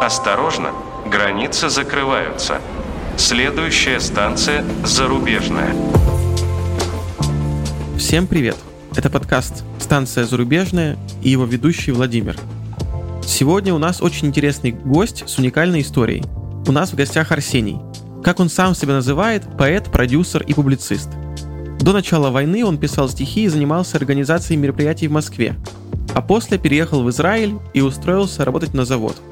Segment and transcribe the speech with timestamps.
[0.00, 0.70] Осторожно,
[1.04, 2.62] границы закрываются.
[3.18, 5.74] Следующая станция «Зарубежная».
[7.98, 8.56] Всем привет!
[8.96, 12.38] Это подкаст «Станция Зарубежная» и его ведущий Владимир.
[13.26, 16.24] Сегодня у нас очень интересный гость с уникальной историей.
[16.66, 17.76] У нас в гостях Арсений.
[18.24, 21.10] Как он сам себя называет, поэт, продюсер и публицист.
[21.78, 25.56] До начала войны он писал стихи и занимался организацией мероприятий в Москве.
[26.14, 29.20] А после переехал в Израиль и устроился работать на завод–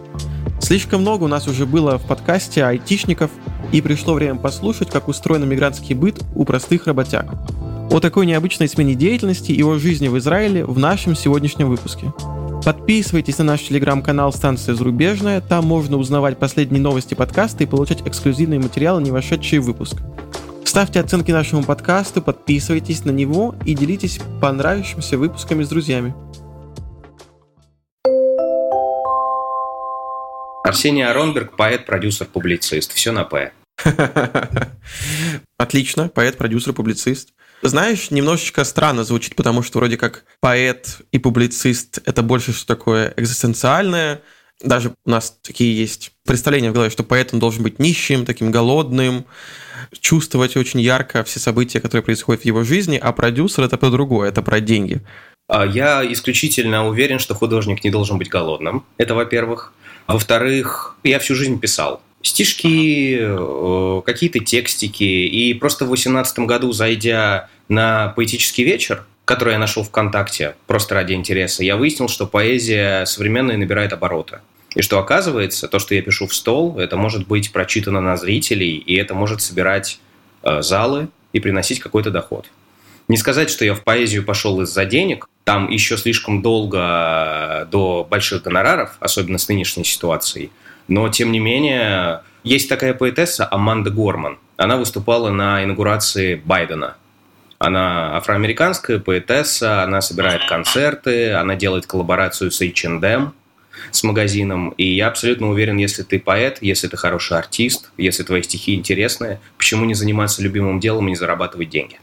[0.69, 3.31] Слишком много у нас уже было в подкасте айтишников,
[3.73, 7.25] и пришло время послушать, как устроен мигрантский быт у простых работяг.
[7.91, 12.13] О такой необычной смене деятельности и о жизни в Израиле в нашем сегодняшнем выпуске.
[12.63, 18.61] Подписывайтесь на наш телеграм-канал «Станция Зарубежная», там можно узнавать последние новости подкаста и получать эксклюзивные
[18.61, 19.97] материалы, не вошедшие в выпуск.
[20.65, 26.15] Ставьте оценки нашему подкасту, подписывайтесь на него и делитесь понравившимися выпусками с друзьями.
[30.69, 32.93] Арсений Аронберг, поэт, продюсер, публицист.
[32.93, 33.53] Все на «П».
[35.59, 37.31] Отлично, поэт, продюсер, публицист.
[37.63, 43.15] Знаешь, немножечко странно звучит, потому что вроде как поэт и публицист— это больше что такое
[43.17, 44.21] экзистенциальное.
[44.63, 48.51] Даже у нас такие есть представления в голове, что поэт он должен быть нищим, таким
[48.51, 49.25] голодным,
[50.01, 54.29] чувствовать очень ярко все события, которые происходят в его жизни, а продюсер— это про другое,
[54.29, 55.01] это про деньги.
[55.49, 58.85] А я исключительно уверен, что художник не должен быть голодным.
[58.99, 59.73] Это во-первых.
[60.09, 62.01] Во-вторых, я всю жизнь писал.
[62.23, 65.05] Стишки, э, какие-то текстики.
[65.05, 71.13] И просто в 2018 году, зайдя на поэтический вечер, который я нашел ВКонтакте, просто ради
[71.13, 74.41] интереса, я выяснил, что поэзия современная набирает обороты.
[74.75, 78.77] И что оказывается, то, что я пишу в стол, это может быть прочитано на зрителей,
[78.77, 80.01] и это может собирать
[80.43, 82.47] э, залы и приносить какой-то доход.
[83.09, 85.29] Не сказать, что я в поэзию пошел из-за денег.
[85.49, 90.51] Там еще слишком долго до больших гонораров, особенно с нынешней ситуацией.
[90.89, 94.37] Но, тем не менее, есть такая поэтесса Аманда Горман.
[94.59, 96.99] Она выступала на инаугурации Байдена.
[97.59, 103.33] Она афроамериканская поэтесса, она собирает концерты, она делает коллаборацию с H&M,
[103.91, 104.75] с магазином.
[104.77, 109.41] И я абсолютно уверен, если ты поэт, если ты хороший артист, если твои стихи интересные,
[109.57, 111.99] почему не заниматься любимым делом и не зарабатывать деньги?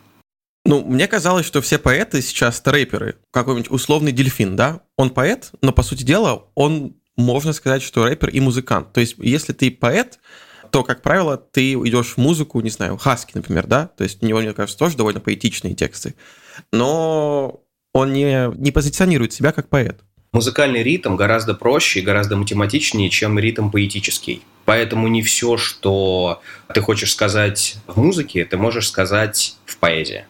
[0.65, 3.17] Ну, мне казалось, что все поэты сейчас рэперы.
[3.31, 4.81] Какой-нибудь условный дельфин, да?
[4.97, 8.91] Он поэт, но, по сути дела, он, можно сказать, что рэпер и музыкант.
[8.91, 10.19] То есть, если ты поэт,
[10.71, 13.87] то, как правило, ты идешь в музыку, не знаю, Хаски, например, да?
[13.95, 16.15] То есть, у него, мне кажется, тоже довольно поэтичные тексты.
[16.71, 17.61] Но
[17.93, 20.01] он не, не позиционирует себя как поэт.
[20.31, 24.41] Музыкальный ритм гораздо проще и гораздо математичнее, чем ритм поэтический.
[24.65, 26.41] Поэтому не все, что
[26.73, 30.25] ты хочешь сказать в музыке, ты можешь сказать в поэзии.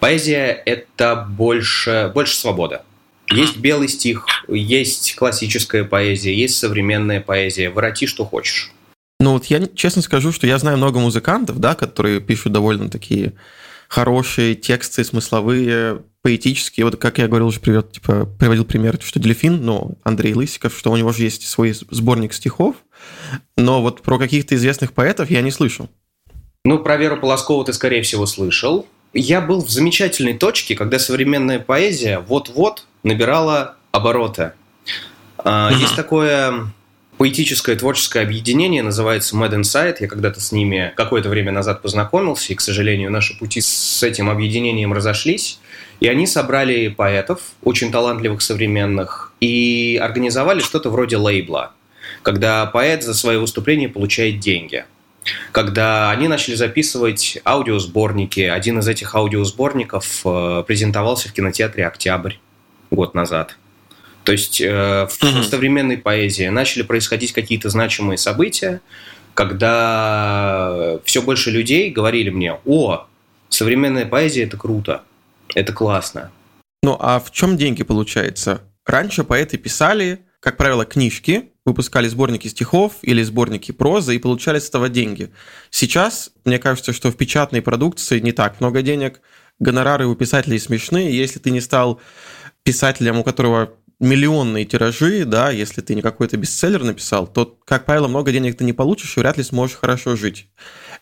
[0.00, 2.84] Поэзия– это больше, больше свобода.
[3.30, 7.70] Есть белый стих, есть классическая поэзия, есть современная поэзия.
[7.70, 8.70] Вороти, что хочешь.
[9.18, 13.32] Ну вот я честно скажу, что я знаю много музыкантов, да, которые пишут довольно такие
[13.88, 16.86] хорошие тексты, смысловые, поэтические.
[16.86, 20.90] Вот как я говорил уже, привет, типа, приводил пример, что Дельфин, ну, Андрей Лысиков, что
[20.90, 22.76] у него же есть свой сборник стихов,
[23.56, 25.88] но вот про каких-то известных поэтов я не слышу.
[26.64, 28.86] Ну, про Веру Полоскову ты, скорее всего, слышал
[29.16, 34.52] я был в замечательной точке, когда современная поэзия вот-вот набирала обороты.
[35.38, 35.74] Uh-huh.
[35.74, 36.70] Есть такое
[37.18, 39.96] поэтическое творческое объединение, называется Mad Inside.
[40.00, 44.28] Я когда-то с ними какое-то время назад познакомился, и, к сожалению, наши пути с этим
[44.28, 45.58] объединением разошлись.
[46.00, 51.72] И они собрали поэтов, очень талантливых современных, и организовали что-то вроде лейбла,
[52.22, 54.84] когда поэт за свои выступления получает деньги–
[55.52, 58.40] когда они начали записывать аудиосборники.
[58.40, 62.34] Один из этих аудиосборников э, презентовался в кинотеатре «Октябрь»
[62.90, 63.56] год назад.
[64.24, 65.42] То есть э, в mm-hmm.
[65.44, 68.80] современной поэзии начали происходить какие-то значимые события,
[69.34, 73.06] когда все больше людей говорили мне, о,
[73.48, 75.02] современная поэзия– это круто,
[75.54, 76.30] это классно.
[76.82, 78.62] Ну а в чем деньги получается?
[78.84, 84.68] Раньше поэты писали, как правило, книжки, выпускали сборники стихов или сборники прозы и получали с
[84.68, 85.30] этого деньги.
[85.70, 89.20] Сейчас, мне кажется, что в печатной продукции не так много денег,
[89.58, 92.00] гонорары у писателей смешные, если ты не стал
[92.62, 98.08] писателем, у которого миллионные тиражи, да, если ты не какой-то бестселлер написал, то, как правило,
[98.08, 100.48] много денег ты не получишь и вряд ли сможешь хорошо жить.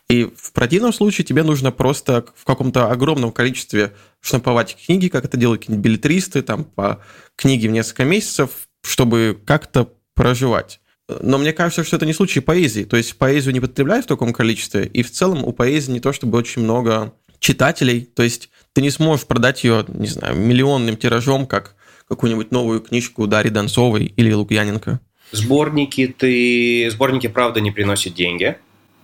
[0.07, 5.35] И в противном случае тебе нужно просто в каком-то огромном количестве штамповать книги, как это
[5.35, 7.01] делают какие-нибудь билетристы, там, по
[7.35, 8.51] книге в несколько месяцев,
[8.83, 10.79] чтобы как-то проживать.
[11.07, 12.83] Но мне кажется, что это не случай поэзии.
[12.83, 16.13] То есть поэзию не потребляют в таком количестве, и в целом у поэзии не то
[16.13, 18.01] чтобы очень много читателей.
[18.01, 21.75] То есть ты не сможешь продать ее, не знаю, миллионным тиражом, как
[22.07, 24.99] какую-нибудь новую книжку Дарьи Донцовой или Лукьяненко.
[25.31, 26.89] Сборники ты...
[26.91, 28.57] Сборники, правда, не приносят деньги.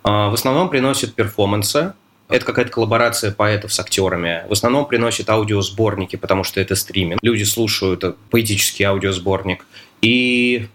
[0.03, 1.93] А, в основном приносят перформансы.
[2.29, 4.43] Это какая-то коллаборация поэтов с актерами.
[4.47, 7.19] В основном приносят аудиосборники, потому что это стриминг.
[7.21, 9.65] Люди слушают поэтический аудиосборник.
[10.01, 10.67] И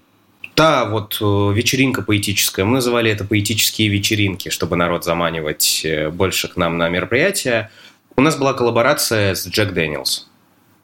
[0.56, 6.49] та вот э, вечеринка поэтическая, мы называли это поэтические вечеринки, чтобы народ заманивать э, больше
[6.49, 7.70] к нам на мероприятия.
[8.17, 10.29] У нас была коллаборация с Джек Дэниелс.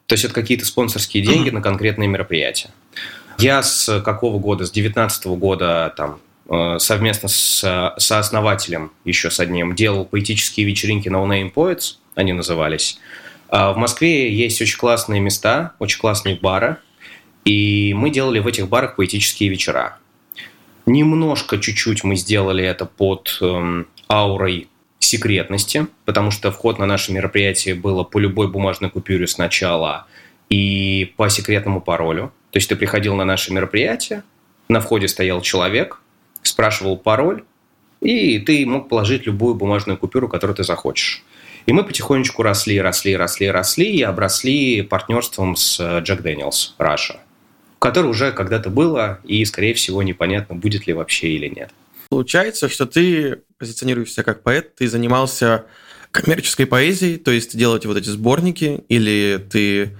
[0.06, 2.68] То есть это какие-то спонсорские деньги на конкретные мероприятия.
[3.38, 4.66] Я с какого года?
[4.66, 6.20] С 19 года там
[6.50, 12.98] э, совместно с сооснователем, еще с одним, делал поэтические вечеринки No Name Poets, они назывались.
[13.48, 16.76] А в Москве есть очень классные места, очень классные бары,
[17.44, 19.98] и мы делали в этих барах поэтические вечера.
[20.86, 24.68] Немножко, чуть-чуть мы сделали это под эм, аурой
[24.98, 30.06] секретности, потому что вход на наше мероприятие было по любой бумажной купюре сначала
[30.48, 32.32] и по секретному паролю.
[32.50, 34.22] То есть ты приходил на наше мероприятие,
[34.68, 36.00] на входе стоял человек,
[36.42, 37.44] спрашивал пароль,
[38.00, 41.24] и ты мог положить любую бумажную купюру, которую ты захочешь.
[41.66, 47.20] И мы потихонечку росли, росли, росли, росли и обросли партнерством с Jack Daniel's Russia,
[47.82, 51.70] которое уже когда-то было, и, скорее всего, непонятно, будет ли вообще или нет.
[52.10, 55.64] Получается, что ты позиционируешься как поэт, ты занимался
[56.12, 59.96] коммерческой поэзией, то есть делать вот эти сборники, или ты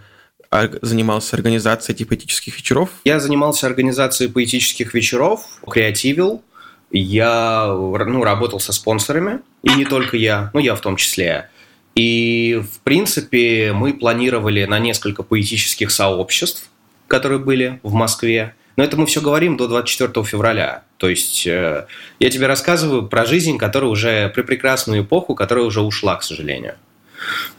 [0.81, 2.91] занимался организацией этих поэтических вечеров?
[3.05, 6.45] Я занимался организацией поэтических вечеров, креативил.
[6.93, 11.49] Я ну, работал со спонсорами, и не только я, ну я в том числе.
[11.97, 16.69] И, в принципе, мы планировали на несколько поэтических сообществ,
[17.13, 18.55] которые были в Москве.
[18.77, 20.85] Но это мы все говорим до 24 февраля.
[20.97, 21.87] То есть э,
[22.19, 26.77] я тебе рассказываю про жизнь, которая уже при прекрасную эпоху, которая уже ушла, к сожалению.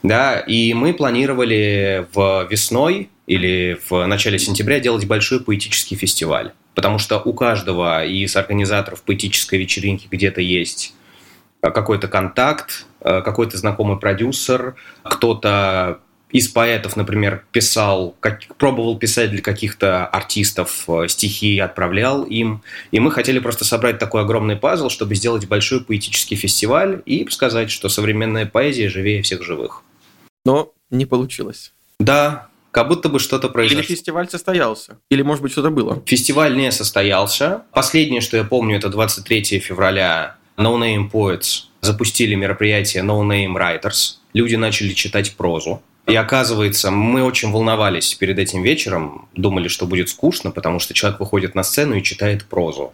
[0.02, 6.50] Да, и мы планировали в весной или в начале сентября делать большой поэтический фестиваль.
[6.74, 10.94] Потому что у каждого из организаторов поэтической вечеринки где-то есть
[11.60, 14.74] какой-то контакт, э, какой-то знакомый продюсер,
[15.04, 16.00] кто-то
[16.34, 22.64] из поэтов, например, писал, как, пробовал писать для каких-то артистов э, стихи, отправлял им.
[22.90, 27.70] И мы хотели просто собрать такой огромный пазл, чтобы сделать большой поэтический фестиваль и сказать,
[27.70, 29.84] что современная поэзия живее всех живых.
[30.44, 31.72] Но не получилось.
[32.00, 33.78] Да, как будто бы что-то произошло.
[33.78, 34.98] Или фестиваль состоялся?
[35.12, 36.02] Или, может быть, что-то было?
[36.04, 37.62] Фестиваль не состоялся.
[37.70, 44.16] Последнее, что я помню, это 23 февраля No Name Poets запустили мероприятие No Name Writers.
[44.32, 45.80] Люди начали читать прозу.
[46.06, 51.18] И оказывается, мы очень волновались перед этим вечером, думали, что будет скучно, потому что человек
[51.20, 52.92] выходит на сцену и читает прозу.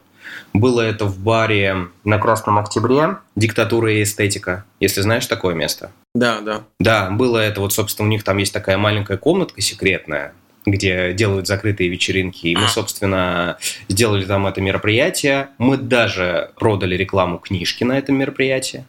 [0.52, 5.90] Было это в баре на Красном Октябре, диктатура и эстетика, если знаешь такое место.
[6.14, 6.62] Да, да.
[6.78, 10.32] Да, было это, вот, собственно, у них там есть такая маленькая комнатка секретная,
[10.66, 12.46] где делают закрытые вечеринки.
[12.46, 13.58] И мы, собственно,
[13.88, 15.48] сделали там это мероприятие.
[15.58, 18.84] Мы даже продали рекламу книжки на этом мероприятии.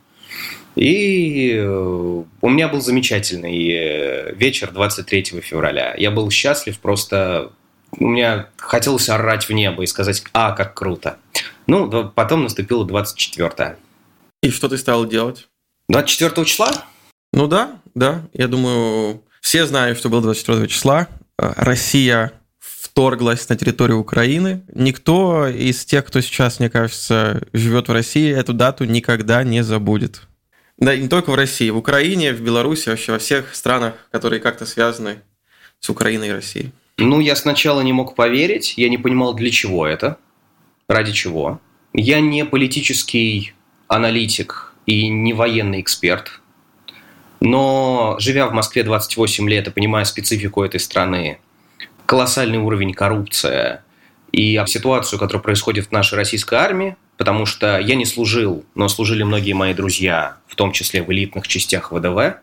[0.81, 5.93] И э, у меня был замечательный э, вечер 23 февраля.
[5.95, 7.51] Я был счастлив, просто
[7.99, 11.17] у меня хотелось орать в небо и сказать «А, как круто!».
[11.67, 13.77] Ну, потом наступило 24
[14.41, 15.49] И что ты стал делать?
[15.87, 16.71] 24 числа?
[17.31, 18.27] Ну да, да.
[18.33, 21.09] Я думаю, все знают, что было 24 числа.
[21.37, 24.63] Э, Россия вторглась на территорию Украины.
[24.73, 30.23] Никто из тех, кто сейчас, мне кажется, живет в России, эту дату никогда не забудет.
[30.81, 34.39] Да, и не только в России, в Украине, в Беларуси, вообще во всех странах, которые
[34.39, 35.19] как-то связаны
[35.79, 36.71] с Украиной и Россией.
[36.97, 40.17] Ну, я сначала не мог поверить, я не понимал, для чего это,
[40.89, 41.61] ради чего.
[41.93, 43.53] Я не политический
[43.87, 46.41] аналитик и не военный эксперт,
[47.39, 51.39] но живя в Москве 28 лет и понимая специфику этой страны,
[52.07, 53.81] колоссальный уровень коррупции
[54.31, 59.21] и ситуацию, которая происходит в нашей российской армии, потому что я не служил, но служили
[59.21, 62.37] многие мои друзья, в том числе в элитных частях ВДВ.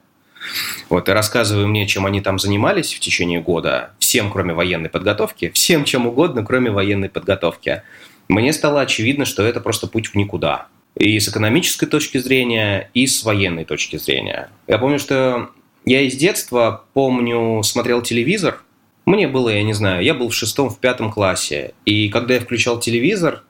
[0.88, 5.50] Вот, и рассказывая мне, чем они там занимались в течение года, всем, кроме военной подготовки,
[5.50, 7.82] всем чем угодно, кроме военной подготовки,
[8.28, 10.68] мне стало очевидно, что это просто путь в никуда.
[10.94, 14.48] И с экономической точки зрения, и с военной точки зрения.
[14.68, 15.50] Я помню, что
[15.86, 18.62] я из детства, помню, смотрел телевизор.
[19.06, 21.74] Мне было, я не знаю, я был в шестом, в пятом классе.
[21.84, 23.42] И когда я включал телевизор,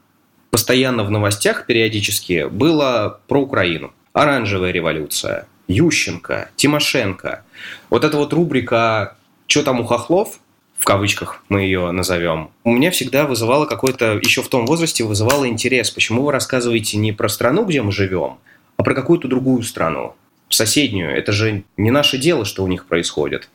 [0.50, 3.93] постоянно в новостях периодически было про Украину.
[4.12, 7.45] Оранжевая революция, Ющенко, Тимошенко.
[7.90, 10.40] Вот эта вот рубрика «Что там у хохлов?»
[10.78, 15.49] в кавычках мы ее назовем, у меня всегда вызывало какой-то, еще в том возрасте вызывало
[15.49, 18.38] интерес, почему вы рассказываете не про страну, где мы живем,
[18.76, 20.14] а про какую-то другую страну,
[20.49, 21.17] соседнюю.
[21.17, 23.49] Это же не наше дело, что у них происходит.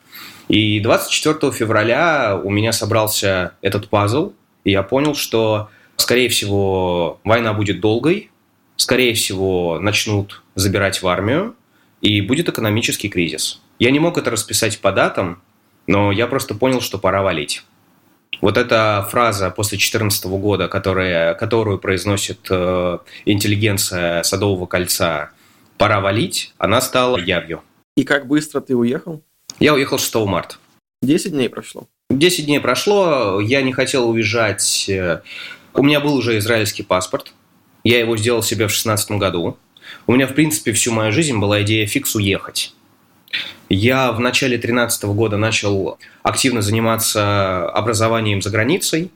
[0.49, 4.33] И 24 февраля у меня собрался этот пазл,
[4.65, 8.31] И я понял, что, скорее всего, война будет долгой,
[8.75, 11.55] скорее всего, начнут забирать в армию,
[12.01, 13.61] и будет экономический кризис.
[13.79, 15.41] Я не мог это расписать по датам,
[15.87, 17.63] но я просто понял, что пора валить.
[18.41, 25.31] Вот эта фраза после 2014 года, которая, которую произносит э, интеллигенция Садового кольца
[25.77, 27.61] «пора валить», она стала явью.
[27.95, 29.21] И как быстро ты уехал?
[29.59, 30.55] Я уехал 6 марта.
[31.01, 31.87] 10 дней прошло.
[32.09, 34.89] 10 дней прошло, я не хотел уезжать.
[35.73, 37.33] Э, у меня был уже израильский паспорт.
[37.83, 39.57] Я его сделал себе в 2016 году.
[40.07, 42.73] У меня, в принципе, всю мою жизнь была идея фикс уехать.
[43.69, 49.11] Я в начале 2013 года начал активно заниматься образованием за границей.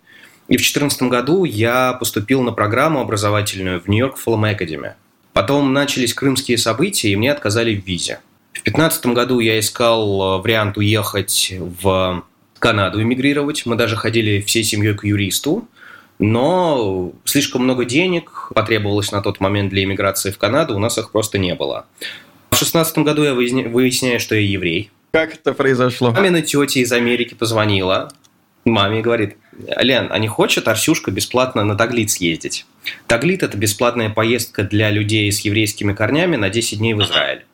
[0.47, 4.93] И в 2014 году я поступил на программу образовательную в Нью-Йорк Film Academy.
[5.33, 8.19] Потом начались крымские события, и мне отказали в визе.
[8.51, 12.23] В 2015 году я искал вариант уехать в
[12.59, 13.65] Канаду, эмигрировать.
[13.65, 15.67] Мы даже ходили всей семьей к юристу.
[16.19, 21.11] Но слишком много денег потребовалось на тот момент для иммиграции в Канаду, у нас их
[21.11, 21.85] просто не было.
[22.49, 24.89] В шестнадцатом году я выясняю, что я еврей.
[25.11, 26.11] Как это произошло?
[26.11, 28.11] Мамина тетя из Америки позвонила
[28.65, 29.37] маме и говорит,
[29.77, 32.65] Лен, а не хочет Арсюшка бесплатно на Таглит съездить?
[33.07, 37.45] Таглит– это бесплатная поездка для людей с еврейскими корнями на 10 дней в Израиль.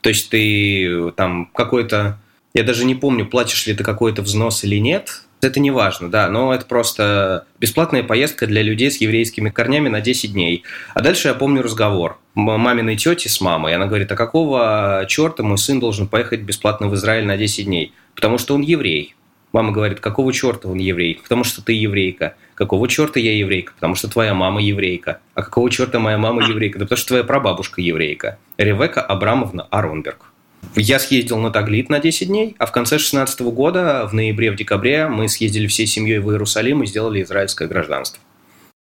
[0.00, 2.18] То есть ты там какой-то,
[2.54, 6.28] я даже не помню, платишь ли ты какой-то взнос или нет, это не важно, да,
[6.28, 10.62] но это просто бесплатная поездка для людей с еврейскими корнями на 10 дней.
[10.94, 13.74] А дальше я помню разговор маминой тети с мамой.
[13.74, 17.92] Она говорит, а какого черта мой сын должен поехать бесплатно в Израиль на 10 дней?
[18.14, 19.16] Потому что он еврей.
[19.52, 21.20] Мама говорит, какого черта он еврей?
[21.22, 22.36] Потому что ты еврейка.
[22.54, 23.72] Какого черта я еврейка?
[23.74, 25.20] Потому что твоя мама еврейка.
[25.34, 26.78] А какого черта моя мама еврейка?
[26.78, 28.38] Да потому что твоя прабабушка еврейка.
[28.56, 30.31] Ревека Абрамовна Аронберг.
[30.74, 34.56] Я съездил на Таглит на 10 дней, а в конце 2016 года, в ноябре, в
[34.56, 38.20] декабре, мы съездили всей семьей в Иерусалим и сделали израильское гражданство.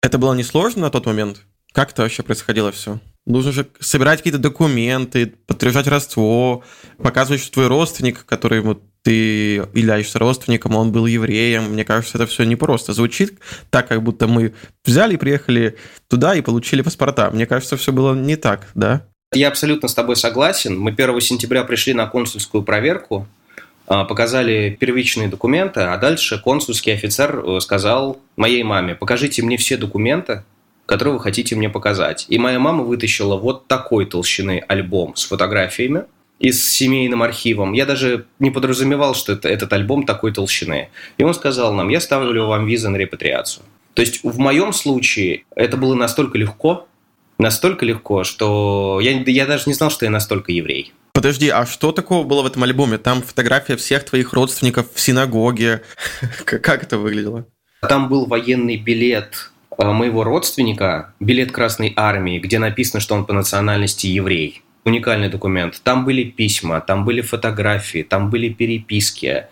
[0.02, 1.42] Это было несложно на тот момент?
[1.72, 2.98] Как это вообще происходило все?
[3.26, 6.62] Нужно же собирать какие-то документы, подтверждать родство,
[7.02, 11.72] показывать, что твой родственник, который вот ты являешься родственником, он был евреем.
[11.72, 12.92] Мне кажется, это все непросто.
[12.92, 13.38] Звучит
[13.70, 14.54] так, как будто мы
[14.84, 15.76] взяли и приехали
[16.08, 17.30] туда и получили паспорта.
[17.30, 19.06] Мне кажется, все было не так, да?
[19.34, 20.78] Я абсолютно с тобой согласен.
[20.78, 23.26] Мы 1 сентября пришли на консульскую проверку,
[23.86, 29.76] а, показали первичные документы, а дальше консульский офицер э, сказал моей маме, покажите мне все
[29.76, 30.44] документы,
[30.86, 32.24] которые вы хотите мне показать.
[32.30, 36.04] И моя мама вытащила вот такой толщины альбом с фотографиями
[36.38, 37.74] и с семейным архивом.
[37.74, 40.88] Я даже не подразумевал, что это, этот альбом такой толщины.
[41.18, 43.66] И он сказал нам, я ставлю вам визы на репатриацию.
[43.92, 46.88] То есть в моем случае это было настолько легко,
[47.38, 50.92] настолько легко, что я, я даже не знал, что я настолько еврей.
[51.12, 52.98] Подожди, а что такого было в этом альбоме?
[52.98, 55.82] Там фотография всех твоих родственников в синагоге.
[56.44, 57.46] Как это выглядело?
[57.80, 63.32] Там был военный билет э, моего родственника, билет Красной Армии, где написано, что он по
[63.32, 64.62] национальности еврей.
[64.84, 65.80] Уникальный документ.
[65.82, 69.46] Там были письма, там были фотографии, там были переписки,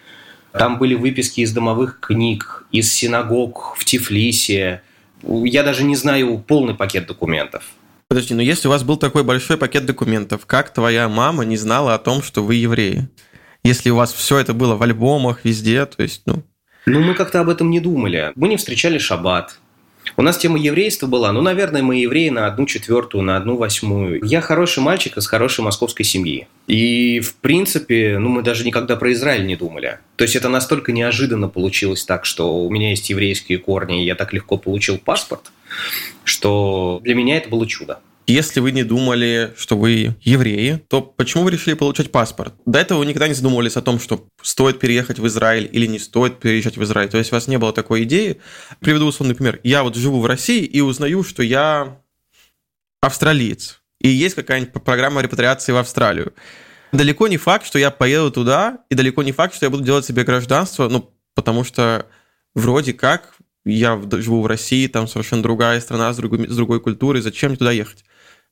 [0.52, 4.82] там были выписки из домовых книг, из синагог в Тифлисе,
[5.26, 7.64] я даже не знаю полный пакет документов.
[8.08, 11.94] Подожди, но если у вас был такой большой пакет документов, как твоя мама не знала
[11.94, 13.08] о том, что вы евреи?
[13.64, 16.44] Если у вас все это было в альбомах, везде, то есть, ну...
[16.86, 18.30] Ну, мы как-то об этом не думали.
[18.36, 19.58] Мы не встречали шаббат.
[20.16, 24.24] У нас тема еврейства была, ну, наверное, мы евреи на одну четвертую, на одну восьмую.
[24.24, 26.46] Я хороший мальчик из хорошей московской семьи.
[26.66, 29.98] И, в принципе, ну, мы даже никогда про Израиль не думали.
[30.16, 34.14] То есть это настолько неожиданно получилось так, что у меня есть еврейские корни, и я
[34.14, 35.50] так легко получил паспорт,
[36.24, 38.00] что для меня это было чудо.
[38.26, 42.54] Если вы не думали, что вы евреи, то почему вы решили получать паспорт?
[42.66, 46.00] До этого вы никогда не задумывались о том, что стоит переехать в Израиль или не
[46.00, 47.08] стоит переезжать в Израиль.
[47.08, 48.40] То есть у вас не было такой идеи.
[48.80, 49.60] Приведу условный пример.
[49.62, 52.00] Я вот живу в России и узнаю, что я
[53.00, 53.80] австралиец.
[54.00, 56.34] И есть какая-нибудь программа репатриации в Австралию.
[56.90, 60.04] Далеко не факт, что я поеду туда, и далеко не факт, что я буду делать
[60.04, 62.06] себе гражданство, ну, потому что
[62.54, 67.22] вроде как я живу в России, там совершенно другая страна с другой, с другой культурой,
[67.22, 68.04] зачем мне туда ехать?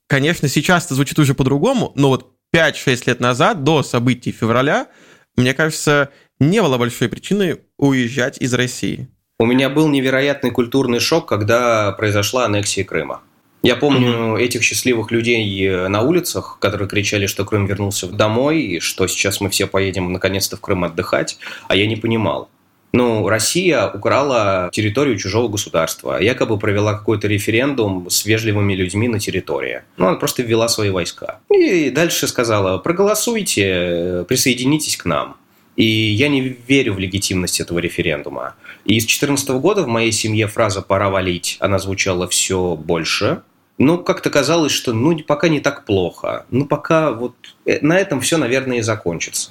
[0.06, 4.88] Конечно, сейчас это звучит уже по-другому, но вот 5-6 лет назад, до событий февраля,
[5.36, 9.08] мне кажется, не было большой причины уезжать из России.
[9.38, 13.22] У меня был невероятный культурный шок, когда произошла аннексия Крыма.
[13.64, 14.40] Я помню mm-hmm.
[14.42, 19.40] этих счастливых людей э, на улицах, которые кричали, что Крым вернулся домой, и что сейчас
[19.40, 22.50] мы все поедем наконец-то в Крым отдыхать, а я не понимал.
[22.96, 29.82] Ну, Россия украла территорию чужого государства, якобы провела какой-то референдум с вежливыми людьми на территории.
[29.96, 31.40] Ну, она просто ввела свои войска.
[31.52, 35.36] И дальше сказала, проголосуйте, присоединитесь к нам.
[35.74, 38.54] И я не верю в легитимность этого референдума.
[38.84, 43.42] И с 2014 года в моей семье фраза «пора валить», она звучала все больше.
[43.76, 46.46] Но как-то казалось, что ну пока не так плохо.
[46.52, 47.34] Ну пока вот
[47.66, 49.50] э, на этом все, наверное, и закончится.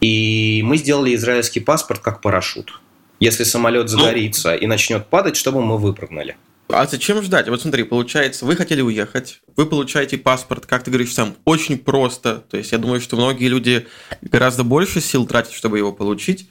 [0.00, 2.80] И мы сделали израильский паспорт как парашют.
[3.18, 6.36] Если самолет ну, загорится и начнет падать, чтобы мы выпрыгнули.
[6.68, 7.48] А зачем ждать?
[7.48, 12.44] Вот смотри, получается, вы хотели уехать, вы получаете паспорт, как ты говоришь сам, очень просто.
[12.50, 13.86] То есть я думаю, что многие люди
[14.20, 16.48] гораздо больше сил тратят, чтобы его получить.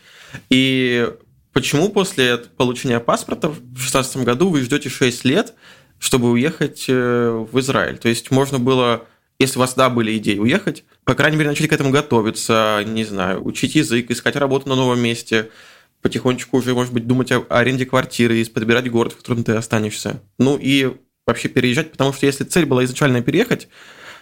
[0.49, 1.11] И
[1.51, 5.53] почему после получения паспорта в 2016 году вы ждете 6 лет,
[5.99, 7.97] чтобы уехать э, в Израиль?
[7.97, 9.05] То есть можно было,
[9.39, 13.03] если у вас, да, были идеи уехать, по крайней мере, начали к этому готовиться, не
[13.03, 15.49] знаю, учить язык, искать работу на новом месте–
[16.05, 20.21] потихонечку уже, может быть, думать о аренде квартиры и подбирать город, в котором ты останешься.
[20.37, 23.67] Ну и вообще переезжать, потому что если цель была изначально переехать,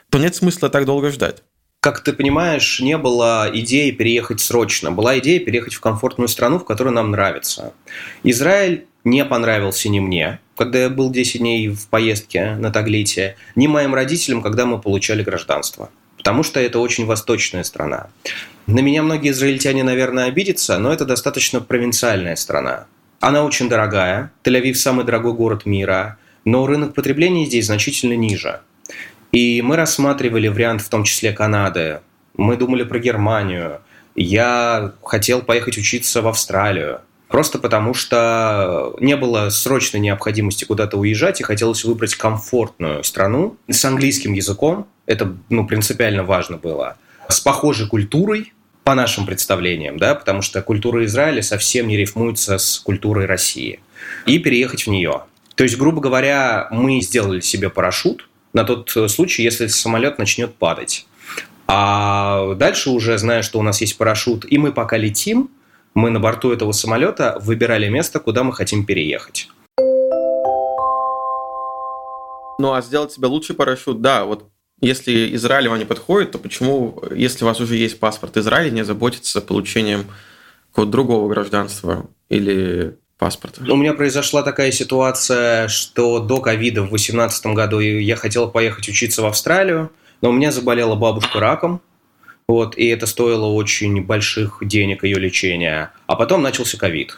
[0.10, 1.44] то нет смысла так долго ждать.
[1.82, 4.94] Как ты понимаешь, не было идеи переехать срочно.
[4.94, 7.74] Была идея переехать в комфортную страну, в которой нам нравится.
[8.24, 13.68] Израиль не понравился ни мне, когда я был 10 дней в поездке на Таглите, ни
[13.68, 15.90] моим родителям, когда мы получали гражданство.
[16.18, 18.08] Потому что это очень восточная страна.
[18.66, 22.86] На меня многие израильтяне, наверное, обидятся, но это достаточно провинциальная страна.
[23.20, 28.62] Она очень дорогая, Тель-Авив– самый дорогой город мира, но рынок потребления здесь значительно ниже.
[29.32, 32.02] И мы рассматривали вариант в том числе Канады,
[32.36, 33.82] мы думали про Германию,
[34.16, 37.02] я хотел поехать учиться в Австралию,
[37.34, 43.84] просто потому что не было срочной необходимости куда-то уезжать, и хотелось выбрать комфортную страну с
[43.86, 46.96] английским языком, это ну, принципиально важно было–
[47.30, 52.78] с похожей культурой, по нашим представлениям, да, потому что культура Израиля совсем не рифмуется с
[52.78, 53.80] культурой России,
[54.28, 55.24] и переехать в нее.
[55.56, 61.08] То есть, грубо говоря, мы сделали себе парашют на тот случай, если самолет начнет падать.
[61.66, 65.50] А дальше уже, зная, что у нас есть парашют, и мы пока летим,
[65.94, 69.50] мы на борту этого самолета выбирали место, куда мы хотим переехать.
[72.60, 77.02] Ну а сделать себе лучший парашют, да, вот если Израиль вам не подходит, то почему,
[77.16, 80.06] если у вас уже есть паспорт Израиля, не заботиться получением
[80.72, 83.64] какого-то другого гражданства или паспорта?
[83.72, 89.22] У меня произошла такая ситуация, что до ковида в 2018 году я хотел поехать учиться
[89.22, 89.90] в Австралию,
[90.22, 91.82] но у меня заболела бабушка раком,
[92.48, 95.92] вот, и это стоило очень больших денег ее лечения.
[96.08, 97.18] А потом начался ковид.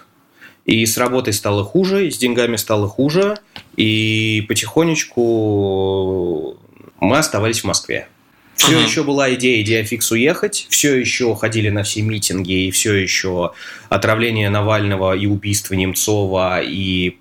[0.66, 3.38] И с работой стало хуже, и с деньгами стало хуже,
[3.78, 6.58] и потихонечку
[7.00, 8.08] мы оставались в Москве.
[8.56, 8.84] Все uh-huh.
[8.84, 13.52] еще была идея Диафикс уехать, все еще ходили на все митинги, и все еще
[13.90, 17.18] отравление Навального и убийство Немцова, и,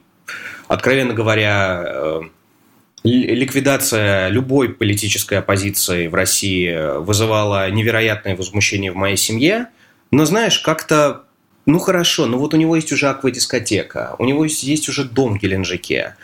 [0.69, 2.21] откровенно говоря, э,
[3.05, 9.69] ликвидация любой политической оппозиции в России вызывала невероятное возмущение в моей семье.
[10.11, 11.25] Но знаешь, как-то,
[11.67, 15.43] ну хорошо, ну вот у него есть уже аквадискотека, у него есть уже дом в
[15.43, 16.17] Геленджике,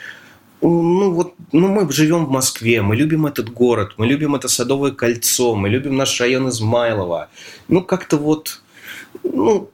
[0.63, 4.93] ну вот, ну мы живем в Москве, мы любим этот город, мы любим это Садовое
[4.93, 7.31] кольцо, мы любим наш район Измайлова.
[7.69, 8.63] Ну как-то вот,
[9.23, 9.71] ну,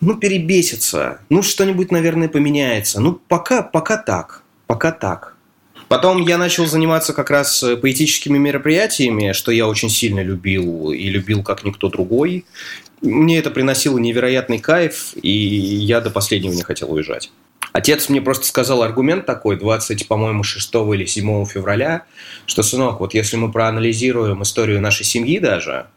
[0.00, 3.00] ну перебесится, ну что-нибудь, наверное, поменяется.
[3.00, 5.31] Ну пока, пока так, пока так.
[5.92, 11.42] Потом я начал заниматься как раз поэтическими мероприятиями, что я очень сильно любил и любил
[11.42, 12.46] как никто другой.
[13.02, 17.30] Мне это приносило невероятный кайф, и я до последнего не хотел уезжать.
[17.74, 22.06] Отец мне просто сказал аргумент такой, 20, по-моему, 6 или 7 февраля,
[22.46, 25.88] что, сынок, вот если мы проанализируем историю нашей семьи даже,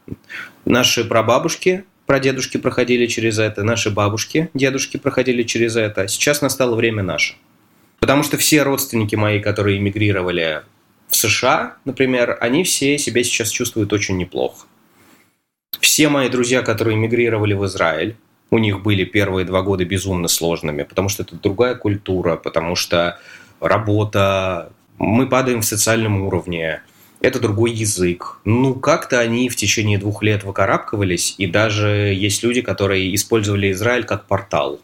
[0.66, 7.02] наши прабабушки, прадедушки проходили через это, наши бабушки, дедушки проходили через это, сейчас настало время
[7.02, 7.36] наше.
[8.00, 10.62] Потому что все родственники мои, которые эмигрировали
[11.08, 14.66] в США, например, они все себя сейчас чувствуют очень неплохо.
[15.80, 18.16] Все мои друзья, которые эмигрировали в Израиль,
[18.50, 23.18] у них были первые два года безумно сложными, потому что это другая культура, потому что
[23.60, 26.82] работа, мы падаем в социальном уровне,
[27.20, 28.38] это другой язык.
[28.44, 34.04] Ну, как-то они в течение двух лет выкарабкивались, и даже есть люди, которые использовали Израиль
[34.04, 34.80] как портал.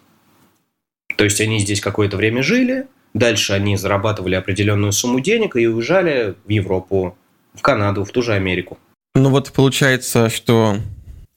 [1.16, 6.34] То есть они здесь какое-то время жили, дальше они зарабатывали определенную сумму денег и уезжали
[6.44, 7.16] в Европу,
[7.54, 8.78] в Канаду, в ту же Америку.
[9.14, 10.76] Ну вот получается, что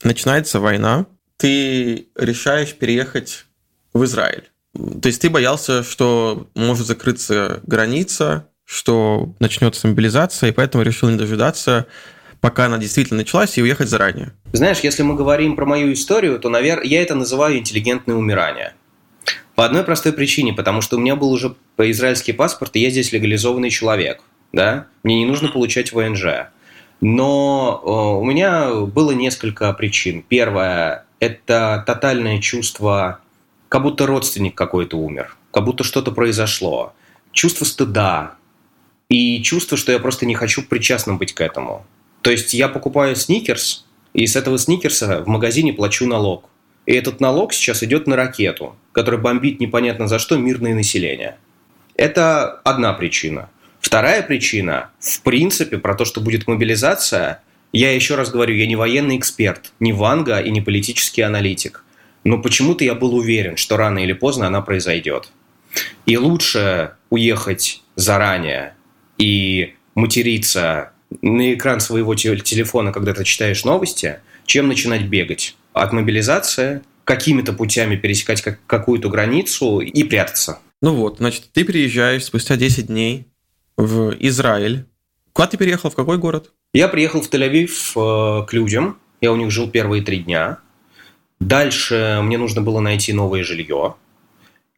[0.02, 3.46] начинается война, ты решаешь переехать
[3.92, 4.44] в Израиль.
[4.74, 11.16] То есть ты боялся, что может закрыться граница, что начнется мобилизация, и поэтому решил не
[11.16, 11.86] дожидаться,
[12.40, 14.32] пока она действительно началась, и уехать заранее.
[14.52, 18.74] Знаешь, если мы говорим про мою историю, то, наверное, я это называю интеллигентное умирание.
[19.56, 23.10] По одной простой причине, потому что у меня был уже израильский паспорт, и я здесь
[23.12, 24.22] легализованный человек.
[24.52, 24.86] Да?
[25.02, 26.50] Мне не нужно получать ВНЖ.
[27.00, 30.22] Но э, у меня было несколько причин.
[30.28, 33.20] Первое, это тотальное чувство,
[33.70, 36.92] как будто родственник какой-то умер, как будто что-то произошло.
[37.32, 38.34] Чувство стыда
[39.08, 41.86] и чувство, что я просто не хочу причастным быть к этому.
[42.20, 46.50] То есть я покупаю сникерс, и с этого сникерса в магазине плачу налог.
[46.86, 51.36] И этот налог сейчас идет на ракету, которая бомбит непонятно за что мирное население.
[51.96, 53.50] Это одна причина.
[53.80, 58.76] Вторая причина, в принципе, про то, что будет мобилизация, я еще раз говорю, я не
[58.76, 61.84] военный эксперт, не Ванга и не политический аналитик.
[62.24, 65.30] Но почему-то я был уверен, что рано или поздно она произойдет.
[66.06, 68.74] И лучше уехать заранее
[69.18, 76.82] и материться на экран своего телефона, когда ты читаешь новости, чем начинать бегать от мобилизации,
[77.04, 80.58] какими-то путями пересекать какую-то границу и прятаться.
[80.82, 83.26] Ну вот, значит, ты приезжаешь спустя 10 дней
[83.76, 84.86] в Израиль.
[85.32, 85.90] Куда ты переехал?
[85.90, 86.52] В какой город?
[86.72, 88.98] Я приехал в Тель-Авив э, к людям.
[89.20, 90.58] Я у них жил первые три дня.
[91.40, 93.94] Дальше мне нужно было найти новое жилье.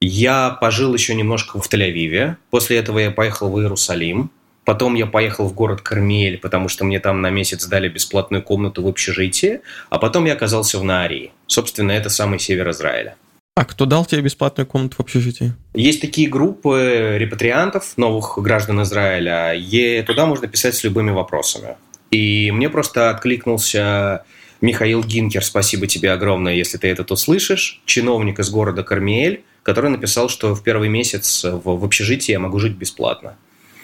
[0.00, 2.36] Я пожил еще немножко в Тель-Авиве.
[2.50, 4.30] После этого я поехал в Иерусалим.
[4.68, 8.82] Потом я поехал в город Кармель, потому что мне там на месяц дали бесплатную комнату
[8.82, 9.62] в общежитии.
[9.88, 11.32] А потом я оказался в Наарии.
[11.46, 13.16] Собственно, это самый север Израиля.
[13.56, 15.54] А кто дал тебе бесплатную комнату в общежитии?
[15.72, 21.76] Есть такие группы репатриантов, новых граждан Израиля, и туда можно писать с любыми вопросами.
[22.10, 24.24] И мне просто откликнулся
[24.60, 30.28] Михаил Гинкер, спасибо тебе огромное, если ты это услышишь, чиновник из города Кармиэль, который написал,
[30.28, 33.38] что в первый месяц в, в общежитии я могу жить бесплатно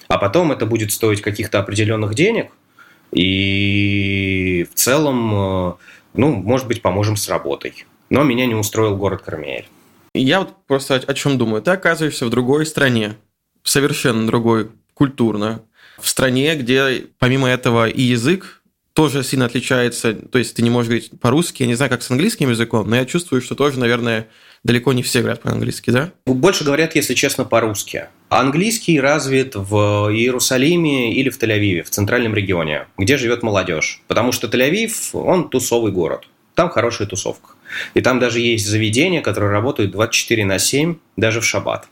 [0.08, 2.52] а потом это будет стоить каких-то определенных денег,
[3.12, 5.72] и в целом, э,
[6.14, 7.86] ну, может быть, поможем с работой.
[8.10, 9.66] Но меня не устроил город Кармиэль.
[10.14, 11.62] Я вот просто о, чем думаю.
[11.62, 13.14] Ты оказываешься в другой стране,
[13.62, 15.62] совершенно другой культурно,
[16.00, 18.62] в стране, где помимо этого и язык
[18.92, 22.10] тоже сильно отличается, то есть ты не можешь говорить по-русски, я не знаю, как с
[22.10, 24.28] английским языком, но я чувствую, что тоже, наверное,
[24.64, 26.10] далеко не все говорят по-английски, да?
[26.26, 28.06] Больше говорят, если честно, по-русски.
[28.30, 34.02] Английский развит в Иерусалиме или в Тель-Авиве, в центральном регионе, где живет молодежь.
[34.08, 36.26] Потому что Тель-Авив, он тусовый город.
[36.54, 37.50] Там хорошая тусовка.
[37.94, 41.88] И там даже есть заведения, которые работают 24 на 7, даже в шаббат.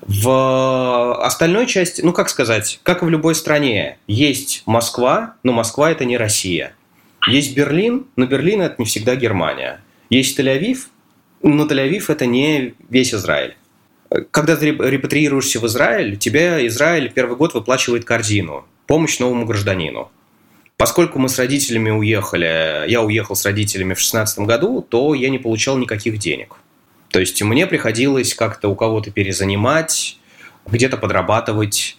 [0.00, 5.90] В остальной части, ну как сказать, как и в любой стране, есть Москва, но Москва
[5.90, 6.74] это не Россия.
[7.26, 9.80] Есть Берлин, но Берлин это не всегда Германия.
[10.10, 10.88] Есть Тель-Авив,
[11.48, 13.56] но Тель-Авив это не весь Израиль.
[14.30, 20.10] Когда ты репатриируешься в Израиль, тебе Израиль первый год выплачивает корзину, помощь новому гражданину.
[20.76, 25.38] Поскольку мы с родителями уехали, я уехал с родителями в 2016 году, то я не
[25.38, 26.56] получал никаких денег.
[27.10, 30.18] То есть мне приходилось как-то у кого-то перезанимать,
[30.66, 31.96] где-то подрабатывать,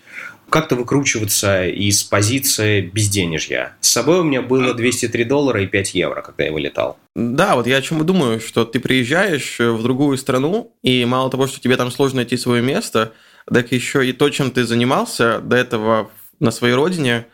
[0.49, 3.75] как-то выкручиваться из позиции безденежья.
[3.81, 6.97] С собой у меня было 203 доллара и 5 евро, когда я вылетал.
[7.15, 11.29] Да, вот я о чем и думаю, что ты приезжаешь в другую страну, и мало
[11.29, 13.13] того, что тебе там сложно найти свое место,
[13.51, 17.27] так еще и то, чем ты занимался до этого на своей родине,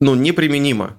[0.00, 0.98] ну, неприменимо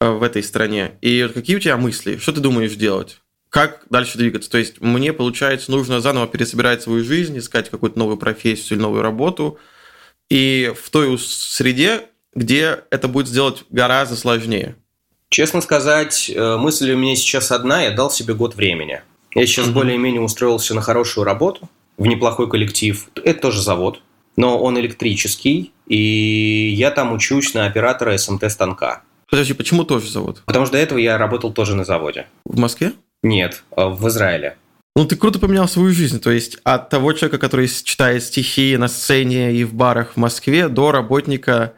[0.00, 0.92] э, в этой стране.
[1.00, 2.16] И какие у тебя мысли?
[2.16, 3.18] Что ты думаешь делать?
[3.52, 4.50] как дальше двигаться.
[4.50, 9.02] То есть мне, получается, нужно заново пересобирать свою жизнь, искать какую-то новую профессию или новую
[9.02, 9.58] работу.
[10.32, 14.76] И в той среде, где это будет сделать гораздо сложнее.
[15.28, 19.02] Честно сказать, э, мысль у меня сейчас одна, я дал себе год времени.
[19.34, 19.72] Я сейчас mm-hmm.
[19.72, 21.68] более-менее устроился на хорошую работу,
[21.98, 23.10] в неплохой коллектив.
[23.22, 24.00] Это тоже завод,
[24.36, 29.02] но он электрический, и я там учусь на оператора СМТ-станка.
[29.28, 30.42] Подожди, почему тоже завод?
[30.46, 32.26] Потому что до этого я работал тоже на заводе.
[32.46, 32.94] В Москве?
[33.22, 34.56] Нет, а в Израиле.
[34.94, 36.20] Ну, ты круто поменял свою жизнь.
[36.20, 40.68] То есть от того человека, который читает стихи на сцене и в барах в Москве,
[40.68, 41.74] до работника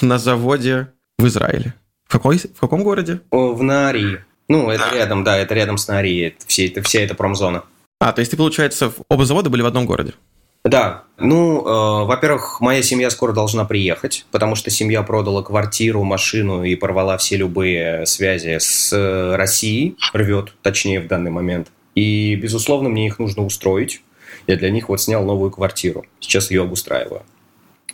[0.00, 1.74] на заводе в Израиле.
[2.06, 3.20] В, какой, в каком городе?
[3.30, 4.20] В Наарии.
[4.48, 6.36] Ну, это рядом, да, это рядом с Наарией.
[6.46, 7.64] Все это, вся эта промзона.
[8.00, 10.14] А, то есть ты, получается, оба завода были в одном городе?
[10.64, 11.04] Да.
[11.18, 16.74] Ну, э, во-первых, моя семья скоро должна приехать, потому что семья продала квартиру, машину и
[16.76, 21.68] порвала все любые связи с э, Россией, рвет, точнее, в данный момент.
[21.98, 24.02] И, безусловно, мне их нужно устроить.
[24.46, 26.06] Я для них вот снял новую квартиру.
[26.20, 27.22] Сейчас ее обустраиваю.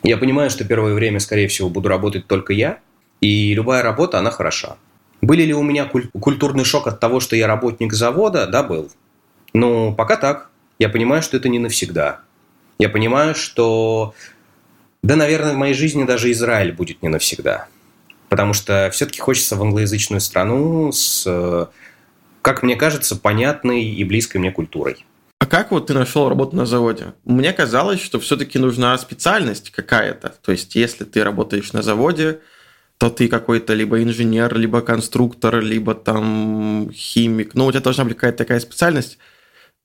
[0.03, 2.81] Я понимаю, что первое время, скорее всего, буду работать только я,
[3.23, 4.77] и любая работа, она хороша.
[5.23, 8.47] Были ли у меня куль- культурный шок от того, что я работник завода?
[8.47, 8.91] Да, был.
[9.55, 10.51] Но пока так.
[10.79, 12.21] Я понимаю, что это не навсегда.
[12.79, 14.13] Я понимаю, что,
[15.03, 17.69] да, наверное, в моей жизни даже Израиль будет не навсегда.
[18.29, 21.71] Потому что все-таки хочется в англоязычную страну с,
[22.45, 25.07] как мне кажется, понятной и близкой мне культурой.
[25.39, 27.15] А как вот ты нашел работу на заводе?
[27.25, 30.35] Мне казалось, что все-таки нужна специальность какая-то.
[30.43, 32.41] То есть, если ты работаешь на заводе,
[32.99, 37.55] то ты какой-то либо инженер, либо конструктор, либо там химик.
[37.55, 39.19] Ну, у тебя должна быть какая-то такая специальность,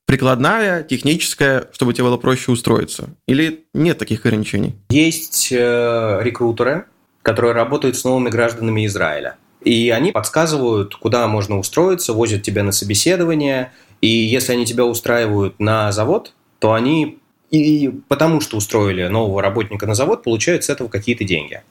[0.05, 3.15] прикладная, техническая, чтобы тебе было проще устроиться?
[3.25, 4.75] Или нет таких ограничений?
[4.89, 6.87] Есть э, рекрутеры,
[7.21, 9.37] которые работают с новыми гражданами Израиля.
[9.61, 13.71] И они подсказывают, куда можно устроиться, возят тебя на собеседование.
[14.01, 17.19] И если они тебя устраивают на завод, то они
[17.51, 21.61] и потому что устроили нового работника на завод, получают с этого какие-то деньги.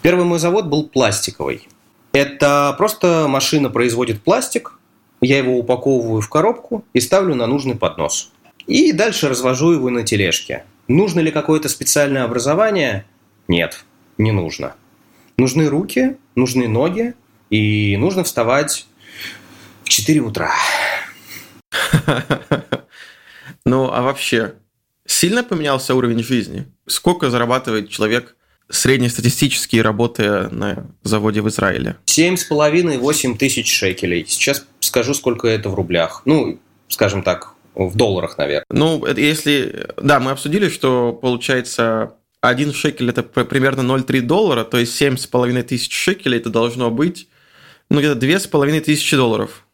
[0.00, 1.68] Первый мой завод был пластиковый.
[2.12, 4.78] Это просто машина производит пластик,
[5.20, 8.30] я его упаковываю в коробку и ставлю на нужный поднос.
[8.66, 10.64] И дальше развожу его на тележке.
[10.88, 13.06] Нужно ли какое-то специальное образование?
[13.48, 13.84] Нет,
[14.18, 14.74] не нужно.
[15.36, 17.14] Нужны руки, нужны ноги,
[17.50, 18.86] и нужно вставать
[19.84, 20.52] в 4 утра.
[23.64, 24.54] Ну, а вообще,
[25.06, 26.66] сильно поменялся уровень жизни?
[26.86, 28.36] Сколько зарабатывает человек
[28.68, 31.96] среднестатистически, работая на заводе в Израиле?
[32.04, 34.24] Семь с половиной, восемь тысяч шекелей.
[34.28, 36.22] Сейчас скажу, сколько это в рублях.
[36.26, 38.66] Ну, скажем так, в долларах, наверное.
[38.70, 39.88] Ну, если...
[40.00, 45.26] Да, мы обсудили, что получается один шекель это примерно 0,3 доллара, то есть семь с
[45.26, 47.28] половиной тысяч шекелей это должно быть
[47.90, 49.66] ну, где-то две с половиной тысячи долларов.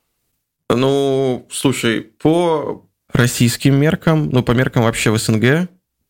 [0.68, 5.68] Ну, слушай, по российским меркам, ну, по меркам вообще в СНГ,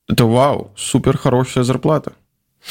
[0.08, 2.12] это вау, супер хорошая зарплата.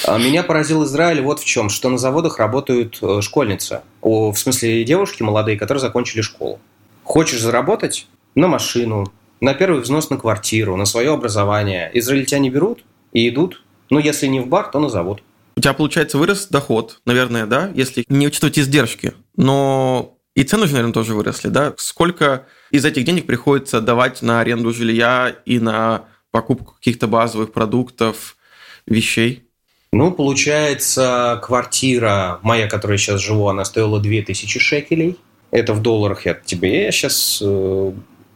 [0.06, 4.86] А меня поразил Израиль вот в чем, что на заводах работают э, школьницы, в смысле
[4.86, 6.60] девушки молодые, которые закончили школу.
[7.04, 8.08] Хочешь заработать?
[8.36, 11.92] На машину, на первый взнос на квартиру, на свое образование.
[11.94, 15.22] Израильтяне берут и идут, ну, если не в бар, то на завод.
[15.58, 19.14] У тебя, получается, вырос доход, наверное, да, если не учитывать издержки.
[19.42, 21.74] Но и цены же, наверное, тоже выросли, да?
[21.78, 28.38] Сколько из этих денег приходится давать на аренду жилья и на покупку каких-то базовых продуктов,
[28.86, 29.48] вещей?
[29.92, 35.18] Ну, получается, квартира моя, которая сейчас живу, она стоила 2000 шекелей.
[35.50, 36.84] Это в долларах я тебе.
[36.84, 37.92] Я сейчас э,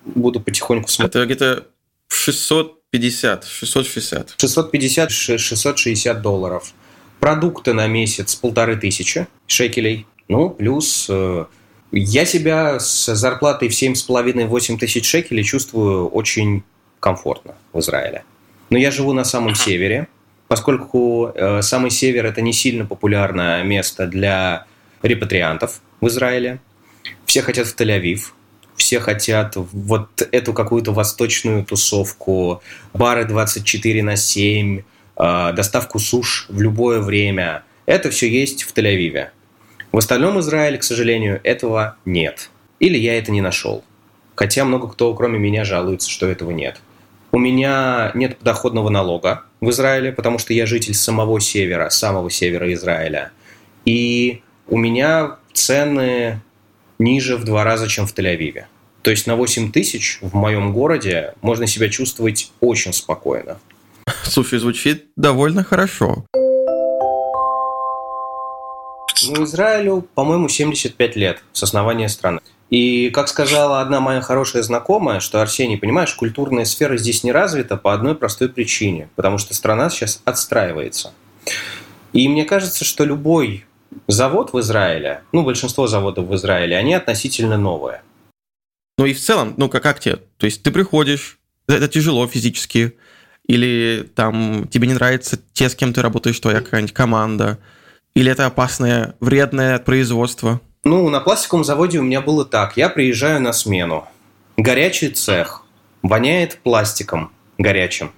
[0.06, 1.15] буду потихоньку смотреть.
[1.15, 1.68] Это где-то
[2.08, 4.34] 650, 660.
[4.38, 6.74] 650, 660 долларов.
[7.20, 10.08] Продукты на месяц полторы тысячи шекелей.
[10.28, 11.46] Ну, плюс э,
[11.92, 16.64] я себя с зарплатой в 7,5-8 тысяч шекелей чувствую очень
[17.00, 18.24] комфортно в Израиле.
[18.70, 20.08] Но я живу на самом севере,
[20.48, 24.66] поскольку э, самый север это не сильно популярное место для
[25.04, 26.60] репатриантов в Израиле.
[27.26, 28.32] Все хотят в Тель-Авив,
[28.76, 32.62] все хотят вот эту какую-то восточную тусовку,
[32.94, 34.82] бары 24 на 7,
[35.18, 37.64] э, доставку суш в любое время.
[37.86, 39.30] Это все есть в Тель-Авиве.
[39.96, 42.50] В остальном Израиле, к сожалению, этого нет.
[42.82, 43.82] Или я это не нашел.
[44.36, 46.82] Хотя много кто, кроме меня, жалуется, что этого нет.
[47.32, 52.74] У меня нет подоходного налога в Израиле, потому что я житель самого севера, самого севера
[52.74, 53.32] Израиля.
[53.86, 56.42] И у меня цены
[57.00, 58.66] ниже в два раза, чем в Тель-Авиве.
[59.02, 63.60] То есть на 8 тысяч в моем городе можно себя чувствовать очень спокойно.
[64.24, 66.26] Слушай, звучит довольно хорошо.
[69.23, 72.41] Ну, Израилю, по-моему, 75 лет с основания страны.
[72.69, 77.78] И, как сказала одна моя хорошая знакомая, что, Арсений, понимаешь, культурная сфера здесь не развита
[77.78, 81.13] по одной простой причине, потому что страна сейчас отстраивается.
[82.12, 83.65] И мне кажется, что любой
[84.08, 88.01] завод в Израиле, ну, большинство заводов в Израиле, они относительно новые.
[88.97, 90.17] Ну и в целом, ну как, как тебе?
[90.38, 92.95] То есть ты приходишь, это тяжело физически,
[93.45, 97.60] или там тебе не нравятся те, с кем ты работаешь, твоя какая-нибудь команда,
[98.15, 100.62] или это опасное, вредное производство?
[100.84, 102.78] Ну, на пластиковом заводе у меня было так.
[102.78, 104.06] Я приезжаю на смену.
[104.58, 105.63] Горячий цех.
[106.01, 108.12] Воняет пластиком горячим.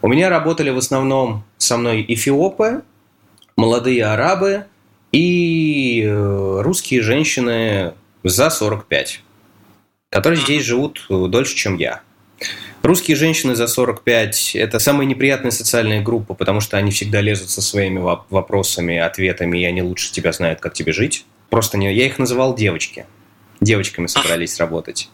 [0.00, 2.82] У меня работали в основном со мной эфиопы,
[3.56, 4.66] молодые арабы
[5.10, 9.22] и э, русские женщины за 45,
[10.10, 12.02] которые здесь живут э, дольше, чем я.
[12.82, 17.60] Русские женщины за 45– это самая неприятная социальная группа, потому что они всегда лезут со
[17.60, 21.26] своими вопросами, ответами, и они лучше тебя знают, как тебе жить.
[21.50, 21.92] Просто не...
[21.92, 23.06] Я их называл девочки.
[23.60, 25.10] Девочками собрались работать.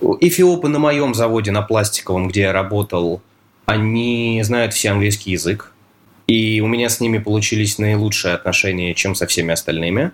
[0.00, 3.20] Эфиопы на моем заводе, на пластиковом, где я работал,
[3.66, 5.72] они знают все английский язык.
[6.28, 10.12] И у меня с ними получились наилучшие отношения, чем со всеми остальными.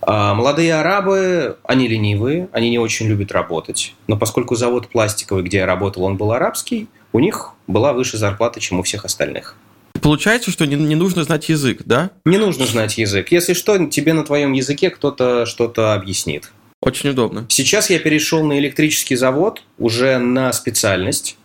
[0.00, 3.94] А молодые арабы, они ленивые, они не очень любят работать.
[4.06, 8.60] Но поскольку завод пластиковый, где я работал, он был арабский, у них была выше зарплата,
[8.60, 9.56] чем у всех остальных.
[10.00, 12.10] Получается, что не, не нужно знать язык, да?
[12.24, 13.32] Не нужно знать язык.
[13.32, 16.52] Если что, тебе на твоем языке кто-то что-то объяснит.
[16.80, 17.46] Очень удобно.
[17.48, 21.36] Сейчас я перешел на электрический завод уже на специальность.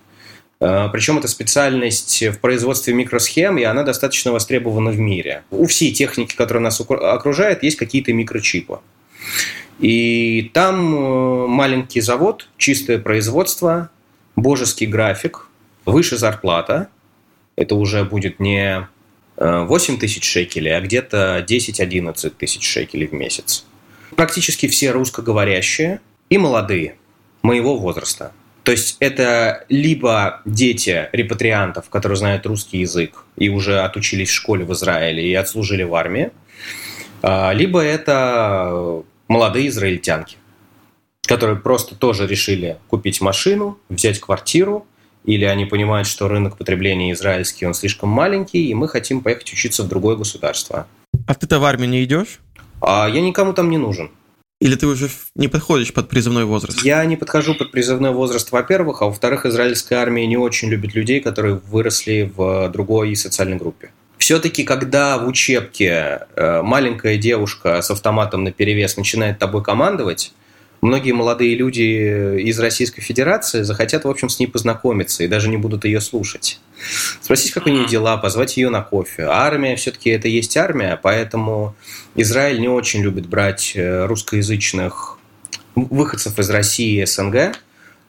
[0.63, 5.43] Э, Причем это специальность в производстве микросхем, и она достаточно востребована в мире.
[5.51, 8.79] У всей техники, которая нас окружает, есть какие-то микрочипы.
[9.79, 13.89] И там э, маленький завод, чистое производство,
[14.37, 15.47] божеский график,
[15.85, 16.87] выше зарплата.
[17.55, 18.87] Это уже будет не
[19.35, 23.65] 8 тысяч шекелей, а где-то 10-11 тысяч шекелей в месяц.
[24.15, 25.99] Практически все русскоговорящие
[26.29, 26.95] и молодые,
[27.43, 28.31] моего возраста.
[28.63, 34.63] То есть это либо дети репатриантов, которые знают русский язык и уже отучились в школе
[34.63, 36.31] в Израиле и отслужили в армии,
[37.21, 40.37] а, либо это молодые израильтянки,
[41.27, 44.85] которые просто тоже решили купить машину, взять квартиру,
[45.25, 49.83] или они понимают, что рынок потребления израильский, он слишком маленький, и мы хотим поехать учиться
[49.83, 50.87] в другое государство.
[51.27, 52.39] А ты-то в армию не идешь?
[52.81, 54.11] А я никому там не нужен.
[54.63, 56.81] Или ты уже не подходишь под призывной возраст?
[56.83, 61.19] Я не подхожу под призывной возраст, во-первых, а во-вторых, израильская армия не очень любит людей,
[61.19, 63.91] которые выросли в другой социальной группе.
[64.17, 70.31] Все-таки, когда в учебке э, маленькая девушка с автоматом на перевес начинает тобой командовать,
[70.83, 75.57] многие молодые люди из Российской Федерации захотят, в общем, с ней познакомиться и даже не
[75.57, 76.59] будут ее слушать.
[77.21, 79.23] Спросить, как у нее дела, позвать ее на кофе.
[79.23, 81.75] А армия все-таки это есть армия, поэтому
[82.15, 85.17] Израиль не очень любит брать э, русскоязычных
[85.75, 87.35] выходцев из России СНГ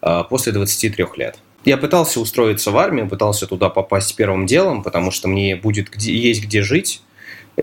[0.02, 1.38] э, после 23 лет.
[1.64, 6.14] Я пытался устроиться в армию, пытался туда попасть первым делом, потому что мне будет где,
[6.14, 7.02] есть где жить.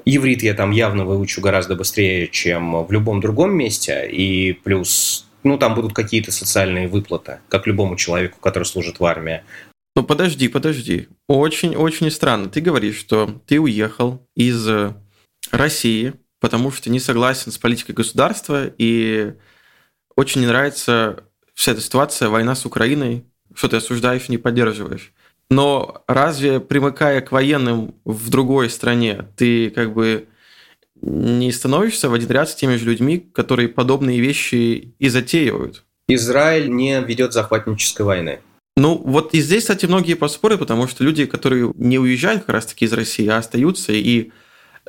[0.05, 4.09] Иврит я там явно выучу гораздо быстрее, чем в любом другом месте.
[4.09, 9.41] И плюс, ну, там будут какие-то социальные выплаты, как любому человеку, который служит в армии.
[9.95, 11.09] Ну, подожди, подожди.
[11.27, 12.49] Очень-очень странно.
[12.49, 14.67] Ты говоришь, что ты уехал из
[15.51, 19.33] России, потому что не согласен с политикой государства, и
[20.15, 25.13] очень не нравится вся эта ситуация, война с Украиной, что ты осуждаешь не поддерживаешь.
[25.51, 30.27] Но разве примыкая к военным в другой стране, ты как бы
[31.01, 35.83] не становишься в один ряд с теми же людьми, которые подобные вещи и затеивают?
[36.07, 38.39] Израиль не ведет захватнической войны.
[38.77, 42.85] Ну, вот и здесь, кстати, многие поспорят, потому что люди, которые не уезжают как раз-таки
[42.85, 44.31] из России, а остаются и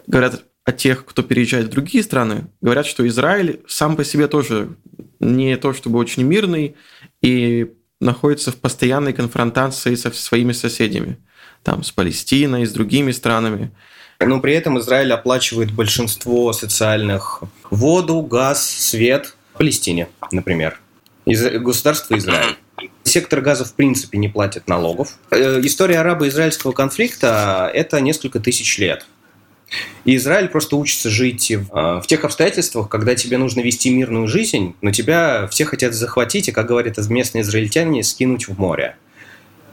[0.06, 4.76] говорят о тех, кто переезжает в другие страны, говорят, что Израиль сам по себе тоже
[5.18, 6.76] не то чтобы очень мирный,
[7.20, 7.72] и
[8.02, 11.18] находится в постоянной конфронтации со своими соседями,
[11.62, 13.70] там, с Палестиной, с другими странами.
[14.20, 20.80] Но при этом Израиль оплачивает большинство социальных воду, газ, свет Палестине, например.
[21.24, 21.42] Из...
[21.60, 22.56] Государство Израиль.
[23.04, 25.18] Сектор газа в принципе не платит налогов.
[25.30, 29.06] Э, история арабо-израильского конфликта– это несколько тысяч лет.
[30.04, 34.28] И Израиль просто учится жить в, а, в тех обстоятельствах, когда тебе нужно вести мирную
[34.28, 38.96] жизнь, но тебя все хотят захватить и, как говорят местные израильтяне, скинуть в море.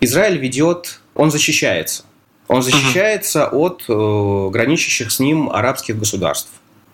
[0.01, 2.03] Израиль ведет, он защищается.
[2.47, 3.57] Он защищается uh-huh.
[3.57, 6.49] от э, граничащих с ним арабских государств.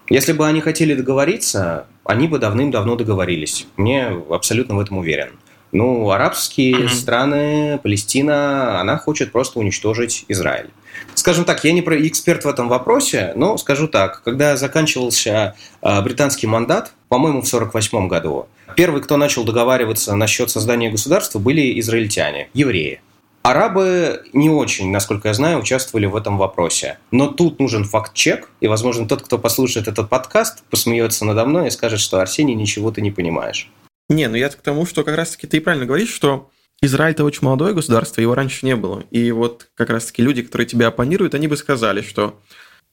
[0.10, 3.66] Если бы они хотели договориться, они бы давным-давно договорились.
[3.78, 5.40] Мне абсолютно в этом уверен.
[5.72, 6.90] Ну, арабские uh-huh.
[6.90, 10.70] страны, Палестина, она хочет просто уничтожить Израиль
[11.14, 16.48] скажем так, я не эксперт в этом вопросе, но скажу так, когда заканчивался а, британский
[16.48, 23.02] мандат, по-моему, в 1948 году, первый, кто начал договариваться насчет создания государства, были израильтяне, евреи.
[23.44, 26.98] Арабы не очень, насколько я знаю, участвовали в этом вопросе.
[27.12, 31.72] Но тут нужен факт-чек, и, возможно, тот, кто послушает этот подкаст, посмеется надо мной и
[31.72, 33.70] скажет, что Арсений, ничего ты не понимаешь.
[34.10, 37.44] Не, ну я к тому, что как раз-таки ты правильно говоришь, что Израиль это очень
[37.44, 39.04] молодое государство, его раньше не было.
[39.12, 42.40] И вот как раз-таки люди, которые тебя оппонируют, они бы сказали, что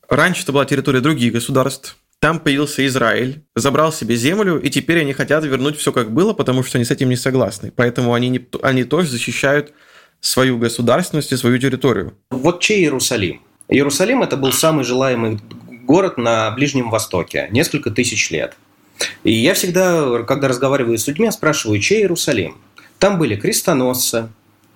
[0.08, 5.12] раньше это была территория других государств, там появился Израиль, забрал себе землю, и теперь они
[5.12, 7.72] хотят вернуть все как было, потому что они с этим не согласны.
[7.74, 9.72] Поэтому они, не, они тоже защищают
[10.20, 12.16] свою государственность и свою территорию.
[12.30, 13.42] Вот чей Иерусалим?
[13.68, 15.40] Иерусалим это был самый желаемый
[15.84, 18.56] город на Ближнем Востоке несколько тысяч лет.
[19.24, 22.56] И я всегда, когда разговариваю с людьми, спрашиваю, чей Иерусалим?
[22.98, 24.28] Там были крестоносцы,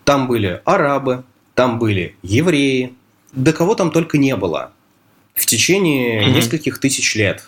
[0.04, 2.94] там были арабы, там были евреи,
[3.32, 4.72] да кого там только не было
[5.34, 6.32] в течение mm-hmm.
[6.32, 7.44] нескольких тысяч лет.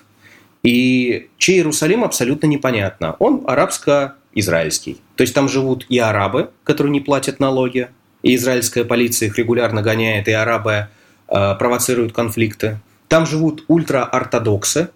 [0.63, 3.17] И чей Иерусалим абсолютно непонятно.
[3.19, 4.99] Он арабско-израильский.
[5.17, 7.89] То есть там живут и арабы, которые не платят налоги,
[8.23, 10.89] и израильская полиция их регулярно гоняет, и арабы
[11.29, 12.81] э, провоцируют конфликты.
[13.09, 14.91] Там живут ультраортодоксы,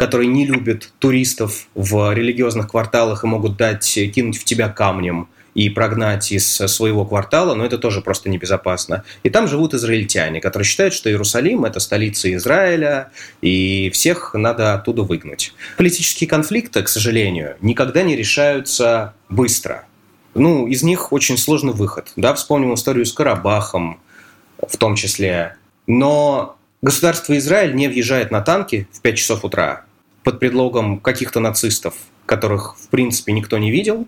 [0.00, 5.68] которые не любят туристов в религиозных кварталах и могут дать, кинуть в тебя камнем и
[5.68, 9.04] прогнать из своего квартала, но это тоже просто небезопасно.
[9.24, 13.10] И там живут израильтяне, которые считают, что Иерусалим– это столица Израиля,
[13.42, 15.52] и всех надо оттуда выгнать.
[15.76, 19.84] Политические конфликты, к сожалению, никогда не решаются быстро.
[20.32, 22.10] ну, из них очень сложный выход.
[22.16, 24.00] Да, вспомним историю с Карабахом
[24.66, 25.56] в том числе.
[25.86, 29.84] Но государство Израиль не въезжает на танки в 5 часов утра
[30.22, 31.94] под предлогом каких-то нацистов,
[32.26, 34.06] которых, в принципе, никто не видел,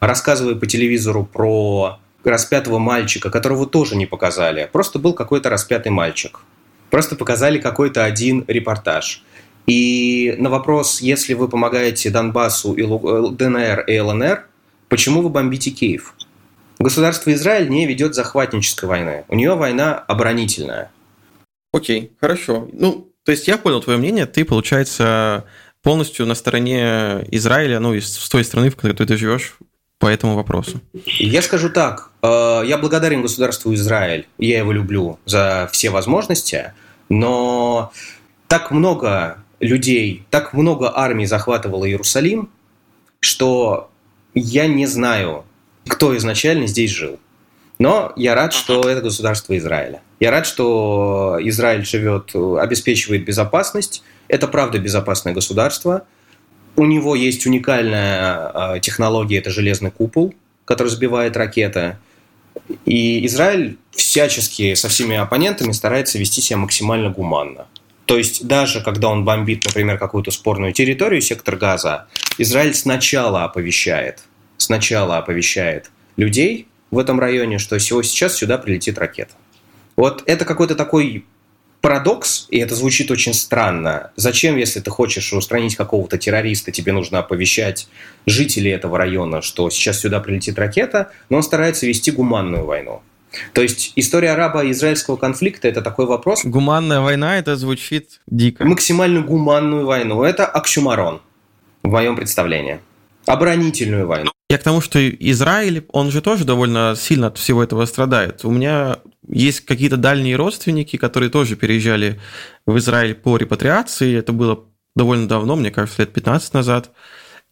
[0.00, 4.68] рассказывая по телевизору про распятого мальчика, которого тоже не показали.
[4.72, 6.40] Просто был какой-то распятый мальчик.
[6.90, 9.24] Просто показали какой-то один репортаж.
[9.66, 14.46] И на вопрос, если вы помогаете Донбассу, и э, ДНР и ЛНР,
[14.88, 16.14] почему вы бомбите Киев?
[16.78, 19.24] Государство Израиль не ведет захватнической войны.
[19.28, 20.90] У нее война оборонительная.
[21.72, 22.68] Окей, хорошо.
[22.72, 24.26] Ну, то есть я понял твое мнение.
[24.26, 25.44] Ты, получается,
[25.82, 29.56] полностью на стороне Израиля, ну, с той страны, в которой ты живешь,
[29.98, 30.80] по этому вопросу?
[31.06, 32.10] Я скажу так.
[32.22, 34.26] Э, я благодарен государству Израиль.
[34.36, 36.72] Я его люблю за все возможности.
[37.08, 37.92] Но
[38.48, 42.50] так много людей, так много армий захватывало Иерусалим,
[43.20, 43.90] что
[44.34, 45.44] я не знаю,
[45.86, 47.20] кто изначально здесь жил.
[47.78, 50.02] Но я рад, что это государство Израиля.
[50.22, 54.04] Я рад, что Израиль живет, обеспечивает безопасность.
[54.28, 56.06] Это правда безопасное государство.
[56.76, 60.32] У него есть уникальная а, технология, это железный купол,
[60.64, 61.96] который сбивает ракеты.
[62.84, 67.66] И Израиль всячески со всеми оппонентами старается вести себя максимально гуманно.
[68.06, 72.06] То есть даже когда он бомбит, например, какую-то спорную территорию, сектор газа,
[72.38, 74.20] Израиль сначала оповещает,
[74.56, 79.34] сначала оповещает людей в этом районе, что сейчас сюда прилетит ракета.
[79.96, 81.24] Вот это какой-то такой
[81.82, 84.12] парадокс, и это звучит очень странно.
[84.16, 87.88] Зачем, если ты хочешь устранить какого-то террориста, тебе нужно оповещать
[88.24, 93.02] жителей этого района, что сейчас сюда прилетит ракета, но он старается вести гуманную войну.
[93.52, 96.44] То есть история арабо-израильского конфликта– это такой вопрос.
[96.44, 98.64] Гуманная война– это звучит дико.
[98.64, 101.20] Максимально гуманную войну– это оксюмарон
[101.82, 102.80] в моем представлении.
[103.26, 104.30] Оборонительную войну.
[104.50, 108.44] Я к тому, что Израиль, он же тоже довольно сильно от всего этого страдает.
[108.44, 108.98] У меня
[109.32, 112.20] есть какие-то дальние родственники, которые тоже переезжали
[112.66, 114.16] в Израиль по репатриации.
[114.16, 114.64] Это было
[114.94, 116.90] довольно давно, мне кажется, лет 15 назад.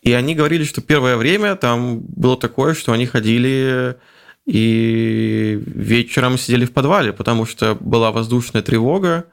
[0.02, 3.96] И они говорили, что первое время там было такое, что они ходили
[4.46, 9.26] и вечером сидели в подвале, потому что была воздушная тревога,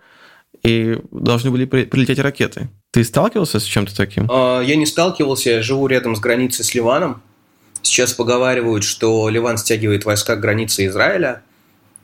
[0.63, 2.69] и должны были прилететь ракеты.
[2.91, 4.27] Ты сталкивался с чем-то таким?
[4.29, 7.21] А, я не сталкивался, я живу рядом с границей с Ливаном.
[7.81, 11.43] Сейчас поговаривают, что Ливан стягивает войска к границе Израиля,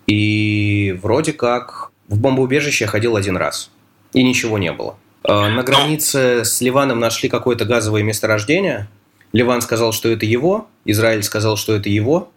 [0.07, 3.71] и вроде как в бомбоубежище я ходил один раз,
[4.13, 4.97] и ничего не было.
[5.23, 8.87] А, на границе с Ливаном нашли какое-то газовое месторождение.
[9.31, 12.31] Ливан сказал, что это его, Израиль сказал, что это его,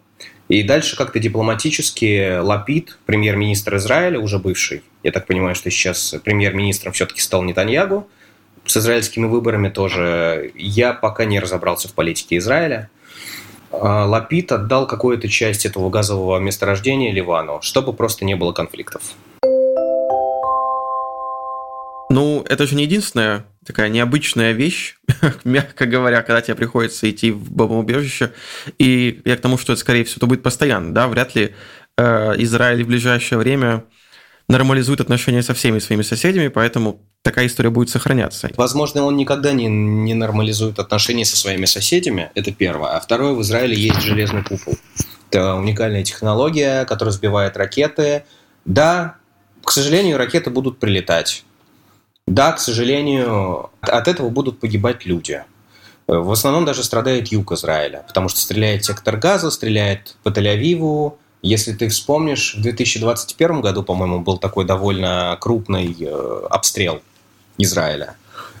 [0.47, 6.93] и дальше как-то дипломатически Лапид, премьер-министр Израиля, уже бывший, я так понимаю, что сейчас премьер-министром
[6.93, 8.07] все-таки стал Нетаньягу,
[8.65, 10.51] с израильскими выборами тоже.
[10.55, 12.89] Я пока не разобрался в политике Израиля.
[13.71, 19.01] А, Лапид отдал какую-то часть этого газового месторождения Ливану, чтобы просто не было конфликтов.
[22.09, 24.95] Ну, это же не единственная такая необычная вещь,
[25.43, 28.31] мягко говоря, когда тебе приходится идти в бомбоубежище.
[28.77, 31.53] И я к тому, что это, скорее всего, это будет постоянно, да, вряд ли
[31.97, 33.83] э, Израиль в ближайшее время
[34.47, 38.49] нормализует отношения со всеми своими соседями, поэтому такая история будет сохраняться.
[38.55, 42.91] Возможно, он никогда не, не нормализует отношения со своими соседями, это первое.
[42.91, 44.75] А второе, в Израиле есть железный купол.
[45.29, 48.23] Это уникальная технология, которая сбивает ракеты.
[48.65, 49.17] Да,
[49.63, 51.43] к сожалению, ракеты будут прилетать.
[52.25, 55.43] Да, к сожалению, от этого будут погибать люди.
[56.07, 61.15] В основном даже страдает юг Израиля, потому что стреляет сектор газа, стреляет по Тель-Авиву.
[61.41, 67.01] Если ты вспомнишь, в 2021 году, по-моему, был такой довольно крупный э, обстрел
[67.57, 68.15] Израиля.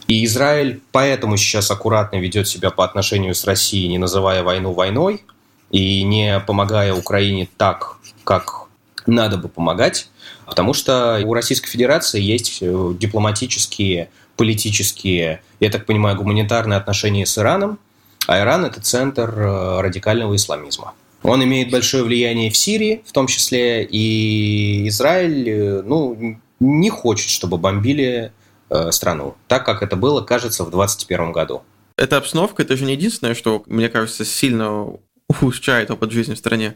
[0.07, 5.23] И Израиль поэтому сейчас аккуратно ведет себя по отношению с Россией, не называя войну войной
[5.69, 8.67] и не помогая Украине так, как
[9.05, 10.09] надо бы помогать.
[10.45, 17.37] Потому что у Российской Федерации есть э, дипломатические, политические, я так понимаю, гуманитарные отношения с
[17.37, 17.79] Ираном,
[18.27, 20.93] а Иран– это центр э, радикального исламизма.
[21.27, 27.29] Он имеет большое влияние в Сирии, в том числе, и Израиль э, ну, не хочет,
[27.29, 28.31] чтобы бомбили
[28.91, 31.61] страну, так как это было, кажется, в 2021 году.
[31.95, 34.97] Эта обстановка– это же не единственное, что, мне кажется, сильно
[35.29, 36.75] ухудшает опыт жизни в стране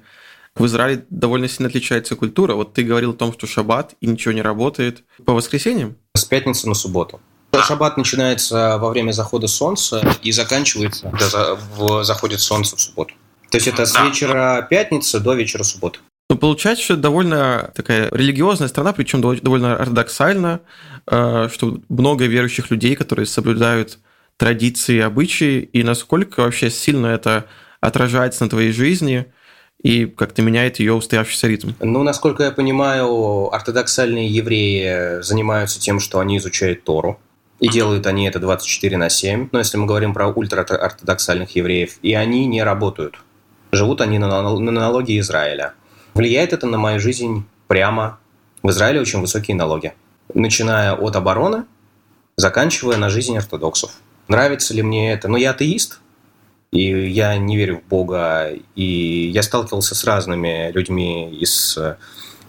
[0.56, 2.56] в Израиле довольно сильно отличается культура.
[2.56, 5.96] Вот ты говорил о том, что шаббат и ничего не работает по воскресеньям?
[6.14, 7.20] С пятницы на субботу.
[7.54, 13.14] Шаббат начинается во время захода солнца и заканчивается, когда заходит солнце в субботу.
[13.52, 16.00] То есть это с вечера пятницы до вечера субботы.
[16.30, 20.62] Ну, получается, что это довольно такая религиозная страна, причем довольно ортодоксально,
[21.06, 24.00] э, что много верующих людей, которые соблюдают
[24.38, 27.48] традиции, обычаи, и насколько вообще сильно это
[27.82, 29.26] отражается на твоей жизни
[29.84, 31.72] и как-то меняет ее устоявшийся ритм?
[31.82, 37.20] Ну, насколько я понимаю, ортодоксальные евреи занимаются тем, что они изучают Тору.
[37.60, 39.50] И делают они это 24 на 7.
[39.52, 43.22] Но если мы говорим про ультраортодоксальных евреев, и они не работают.
[43.72, 45.74] Живут они на, на налоги Израиля.
[46.14, 48.20] Влияет это на мою жизнь прямо.
[48.64, 49.94] В Израиле очень высокие налоги.
[50.34, 51.64] Начиная от обороны,
[52.36, 53.92] заканчивая на жизнь ортодоксов.
[54.28, 55.28] Нравится ли мне это?
[55.28, 56.00] Ну, я атеист,
[56.72, 61.78] и я не верю в Бога, и я сталкивался с разными людьми из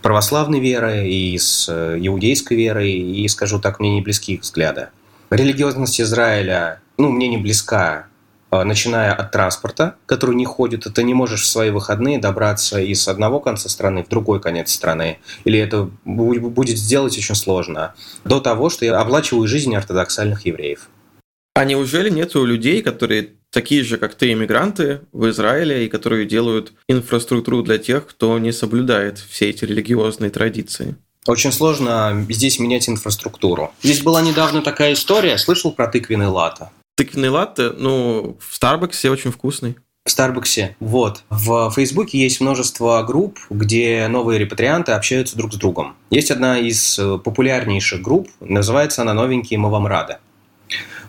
[0.00, 4.88] православной веры, и из иудейской веры, и, скажу так, мне не близки их взгляды.
[5.30, 8.06] Религиозность Израиля, ну, мне не близка,
[8.52, 13.40] начиная от транспорта, который не ходит, ты не можешь в свои выходные добраться из одного
[13.40, 17.94] конца страны в другой конец страны, или это будет сделать очень сложно,
[18.24, 20.88] до того, что я оплачиваю жизнь ортодоксальных евреев.
[21.54, 26.72] А неужели нет людей, которые такие же, как ты, иммигранты в Израиле, и которые делают
[26.88, 30.96] инфраструктуру для тех, кто не соблюдает все эти религиозные традиции?
[31.26, 33.72] Очень сложно здесь менять инфраструктуру.
[33.82, 36.70] Здесь была недавно такая история, слышал про тыквенный латте?
[37.02, 39.74] Тыквенный латте, ну, в Старбаксе очень вкусный.
[40.04, 40.76] В Старбаксе.
[40.78, 41.24] Вот.
[41.30, 45.96] В Фейсбуке есть множество групп, где новые репатрианты общаются друг с другом.
[46.10, 50.18] Есть одна из э, популярнейших групп, называется она «Новенькие мы вам рады».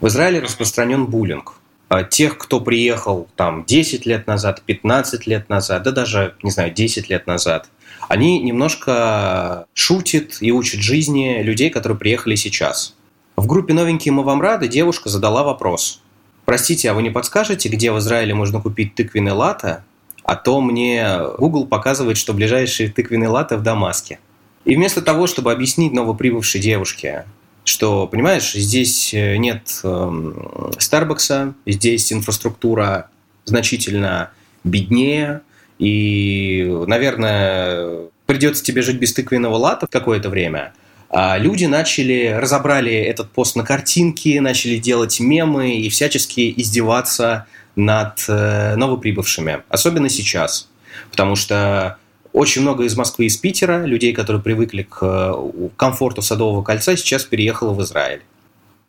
[0.01, 1.53] В Израиле распространен буллинг.
[1.89, 6.73] А тех, кто приехал там 10 лет назад, 15 лет назад, да даже, не знаю,
[6.73, 7.69] 10 лет назад–
[8.09, 12.95] они немножко шутят и учат жизни людей, которые приехали сейчас.
[13.35, 16.01] В группе «Новенькие мы вам рады» девушка задала вопрос.
[16.45, 19.83] «Простите, а вы не подскажете, где в Израиле можно купить тыквенный латте?
[20.23, 24.19] А то мне Google показывает, что ближайший тыквенный латте в Дамаске».
[24.65, 27.25] И вместо того, чтобы объяснить новоприбывшей девушке,
[27.65, 33.09] что, понимаешь, здесь э, нет э, Старбакса, здесь инфраструктура
[33.45, 34.31] значительно
[34.63, 35.41] беднее–
[35.79, 40.73] и, наверное, придется тебе жить без тыквенного лата какое-то время.
[41.15, 47.45] А люди начали, разобрали этот пост на картинки, начали делать мемы и всячески издеваться
[47.75, 50.69] над э, новоприбывшими, особенно сейчас.
[51.11, 51.97] Потому что
[52.31, 56.97] очень много из Москвы и из Питера, людей, которые привыкли к э, комфорту Садового кольца,
[56.97, 58.23] сейчас переехало в Израиль.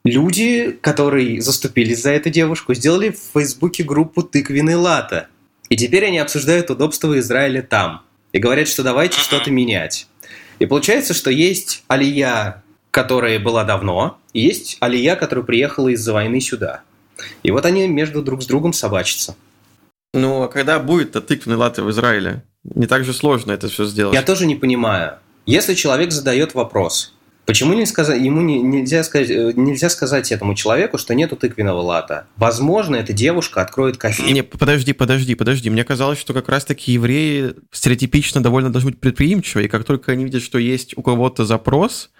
[0.02, 5.28] Люди, которые заступились за эту девушку, сделали в Фейсбуке группу «Тыквенный лата»,
[5.68, 8.00] и теперь они обсуждают удобство Израиля там.
[8.32, 10.08] И говорят, что давайте что-то менять.
[10.58, 16.40] И получается, что есть Алия, которая была давно, и есть Алия, которая приехала из-за войны
[16.40, 16.82] сюда.
[17.42, 19.36] И вот они между друг с другом собачатся.
[20.12, 22.44] Ну, а когда будет-то тыквенный латте в Израиле?
[22.62, 24.14] Не так же сложно это все сделать.
[24.14, 25.18] Я тоже не понимаю.
[25.44, 27.14] Если человек задает вопрос,
[27.46, 31.80] Почему не сказать, ему не, нельзя, сказать, э, нельзя сказать этому человеку, что нету тыквенного
[31.80, 32.26] лата?
[32.36, 34.32] Возможно, эта девушка откроет кофе.
[34.32, 35.68] Не, подожди, подожди, подожди.
[35.68, 40.24] Мне казалось, что как раз-таки евреи стереотипично довольно должны быть предприимчивы, и как только они
[40.24, 42.10] видят, что есть у кого-то запрос,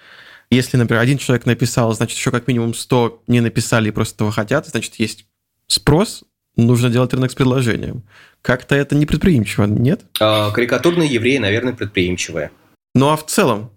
[0.51, 4.31] если, например, один человек написал, значит, еще как минимум 100 не написали и просто этого
[4.31, 5.27] хотят, значит, есть
[5.66, 6.25] спрос,
[6.57, 8.03] нужно делать рынок с предложением.
[8.43, 10.03] Как-то это не предприимчиво, нет?
[10.20, 12.51] А, карикатурные евреи, наверное, предприимчивые.
[12.95, 13.70] Ну а в целом,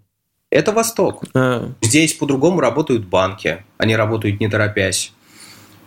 [0.50, 1.24] это Восток.
[1.34, 1.72] А.
[1.80, 3.64] Здесь по-другому работают банки.
[3.76, 5.12] Они работают не торопясь.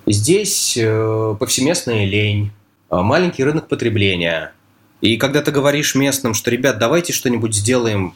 [0.05, 2.51] Здесь э, повсеместная лень,
[2.89, 4.53] э, маленький рынок потребления.
[4.99, 8.13] И когда ты говоришь местным, что, ребят, давайте что-нибудь сделаем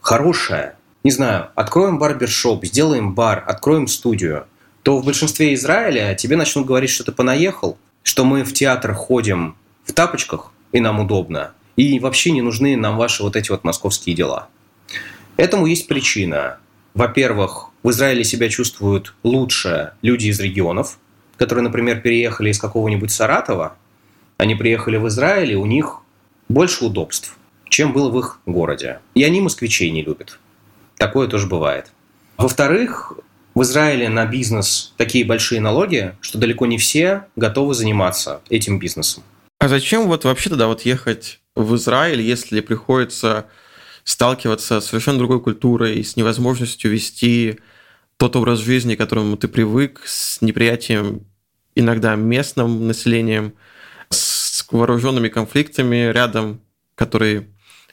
[0.00, 4.46] хорошее, не знаю, откроем барбершоп, сделаем бар, откроем студию,
[4.82, 9.56] то в большинстве Израиля тебе начнут говорить, что ты понаехал, что мы в театр ходим
[9.84, 14.16] в тапочках, и нам удобно, и вообще не нужны нам ваши вот эти вот московские
[14.16, 14.48] дела.
[15.36, 16.58] Этому есть причина.
[16.94, 20.98] Во-первых, в Израиле себя чувствуют лучше люди из регионов,
[21.36, 23.76] которые, например, переехали из какого-нибудь Саратова,
[24.38, 26.00] они приехали в Израиль, и у них
[26.48, 27.36] больше удобств,
[27.68, 28.98] чем было в их городе.
[29.14, 30.38] И они москвичей не любят.
[30.96, 31.92] Такое тоже бывает.
[32.36, 33.12] Во-вторых,
[33.54, 39.22] в Израиле на бизнес такие большие налоги, что далеко не все готовы заниматься этим бизнесом.
[39.58, 43.46] А зачем вот вообще тогда вот ехать в Израиль, если приходится
[44.04, 47.58] сталкиваться с совершенно другой культурой, с невозможностью вести
[48.16, 51.26] тот образ жизни, к которому ты привык, с неприятием
[51.74, 53.54] иногда местным населением,
[54.10, 56.60] с вооруженными конфликтами рядом,
[56.94, 57.48] которые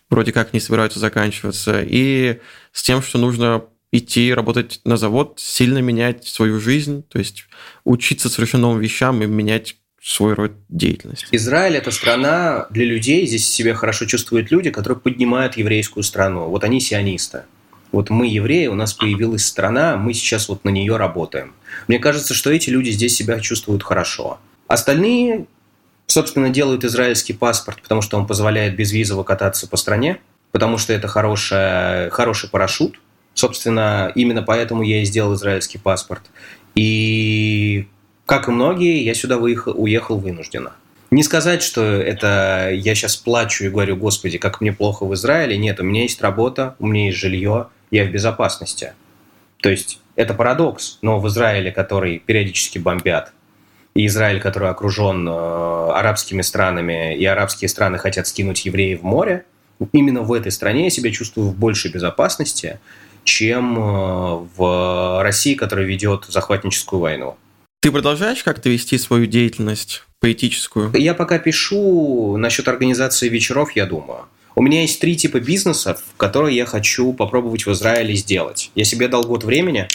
[0.09, 2.39] вроде как не собираются заканчиваться, и
[2.71, 7.45] с тем, что нужно идти работать на завод, сильно менять свою жизнь, то есть
[7.83, 11.27] учиться совершенно новым вещам и менять свой род деятельности.
[11.31, 16.47] Израиль– это страна для людей, здесь себя хорошо чувствуют люди, которые поднимают еврейскую страну.
[16.47, 17.43] Вот они сионисты.
[17.91, 21.53] Вот мы евреи, у нас появилась страна, мы сейчас вот на нее работаем.
[21.87, 24.39] Мне кажется, что эти люди здесь себя чувствуют хорошо.
[24.67, 25.47] Остальные
[26.09, 30.19] Собственно, делают израильский паспорт, потому что он позволяет безвизово кататься по стране,
[30.51, 32.99] потому что это хорошая, хороший парашют.
[33.35, 36.23] Собственно, именно поэтому я и сделал израильский паспорт.
[36.73, 37.87] И,
[38.29, 40.73] как и многие, я сюда выехал, уехал вынужденно.
[41.09, 45.57] Не сказать, что это я сейчас плачу и говорю, господи, как мне плохо в Израиле.
[45.57, 48.93] Нет, у меня есть работа, у меня есть жилье, я в безопасности.
[49.61, 53.33] То есть это парадокс, но в Израиле, который периодически бомбят,
[53.95, 59.45] и Израиль, который окружен э, арабскими странами, и арабские страны хотят скинуть евреев в море,
[59.91, 62.79] именно в этой стране я себя чувствую в большей безопасности,
[63.23, 67.35] чем э, в России, которая ведет захватническую войну.
[67.81, 70.91] Ты продолжаешь как-то вести свою деятельность поэтическую?
[70.95, 74.25] Я пока пишу насчет организации вечеров, я думаю.
[74.55, 78.71] У меня есть три типа бизнесов, которые я хочу попробовать в Израиле сделать.
[78.75, 79.87] Я себе дал год времени,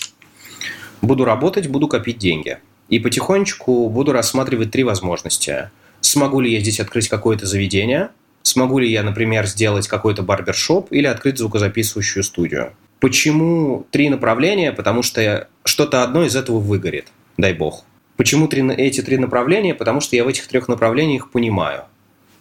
[1.03, 2.57] буду работать, буду копить деньги.
[2.89, 5.71] И потихонечку буду рассматривать три возможности.
[6.01, 8.09] Смогу ли я здесь открыть какое-то заведение?
[8.43, 12.73] Смогу ли я, например, сделать какой-то барбершоп или открыть звукозаписывающую студию?
[13.01, 14.73] Почему три направления?
[14.73, 17.85] Потому что что-то одно из этого выгорит, дай бог.
[18.17, 19.75] Почему три, эти три направления?
[19.75, 21.85] Потому что я в этих трех направлениях понимаю.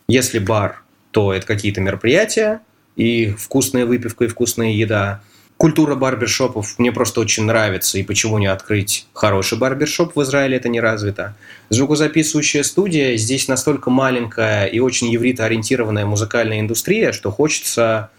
[0.08, 2.62] Если бар, то это какие-то мероприятия,
[2.96, 5.22] и вкусная выпивка, и вкусная еда.
[5.58, 10.68] Культура барбершопов мне просто очень нравится, и почему не открыть хороший барбершоп в Израиле, это
[10.68, 11.36] не развито.
[11.70, 18.10] Звукозаписывающая студия здесь настолько маленькая и очень евритоориентированная музыкальная индустрия, что хочется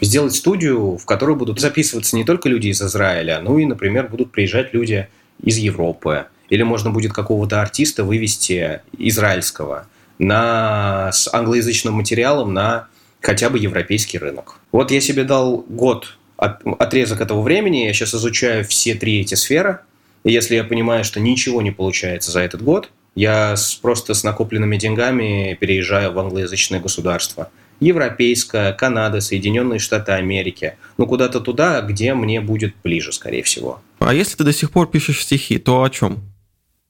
[0.00, 4.30] сделать студию, в которой будут записываться не только люди из Израиля, но и, например, будут
[4.30, 5.08] приезжать люди
[5.42, 9.86] из Европы, или можно будет какого-то артиста вывести израильского
[10.18, 12.88] на, с англоязычным материалом на
[13.20, 14.56] хотя бы европейский рынок.
[14.70, 19.34] Вот я себе дал год от, отрезок этого времени, я сейчас изучаю все три эти
[19.34, 19.80] сферы,
[20.24, 24.24] и если я понимаю, что ничего не получается за этот год, я с, просто с
[24.24, 27.50] накопленными деньгами переезжаю в англоязычное государство.
[27.80, 30.76] Европейское, Канада, Соединенные Штаты Америки.
[30.96, 33.80] Ну, куда-то туда, где мне будет ближе, скорее всего.
[34.06, 36.20] А если ты до сих пор пишешь стихи, то о чем?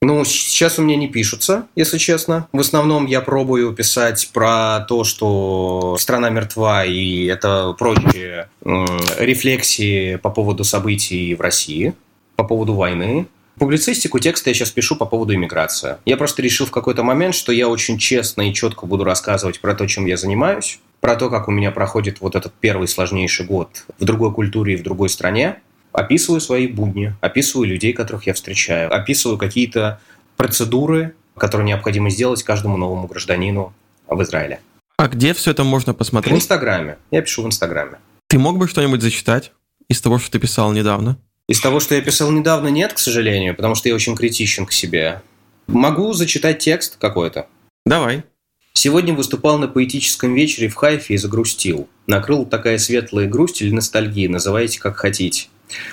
[0.02, 2.48] Ну, сейчас у меня не пишутся, если честно.
[2.52, 8.84] В основном я пробую писать про то, что страна мертва, и это прочие э,
[9.18, 11.94] рефлексии по поводу событий в России,
[12.34, 13.28] по поводу войны.
[13.58, 15.98] Публицистику текста я сейчас пишу по поводу иммиграции.
[16.04, 19.74] Я просто решил в какой-то момент, что я очень честно и четко буду рассказывать про
[19.74, 23.84] то, чем я занимаюсь, про то, как у меня проходит вот этот первый сложнейший год
[24.00, 25.60] в другой культуре и в другой стране,
[25.94, 30.00] описываю свои будни, описываю людей, которых я встречаю, описываю какие-то
[30.36, 33.72] процедуры, которые необходимо сделать каждому новому гражданину
[34.08, 34.60] в Израиле.
[34.96, 36.34] А где все это можно посмотреть?
[36.34, 36.98] В Инстаграме.
[37.10, 37.98] Я пишу в Инстаграме.
[38.28, 39.52] Ты мог бы что-нибудь зачитать
[39.88, 41.18] из того, что ты писал недавно?
[41.48, 44.72] Из того, что я писал недавно, нет, к сожалению, потому что я очень критичен к
[44.72, 45.22] себе.
[45.66, 47.46] Могу зачитать текст какой-то.
[47.84, 48.24] Давай.
[48.72, 51.88] Сегодня выступал на поэтическом вечере в Хайфе и загрустил.
[52.06, 55.48] Накрыл такая светлая грусть или ностальгия, называйте как хотите.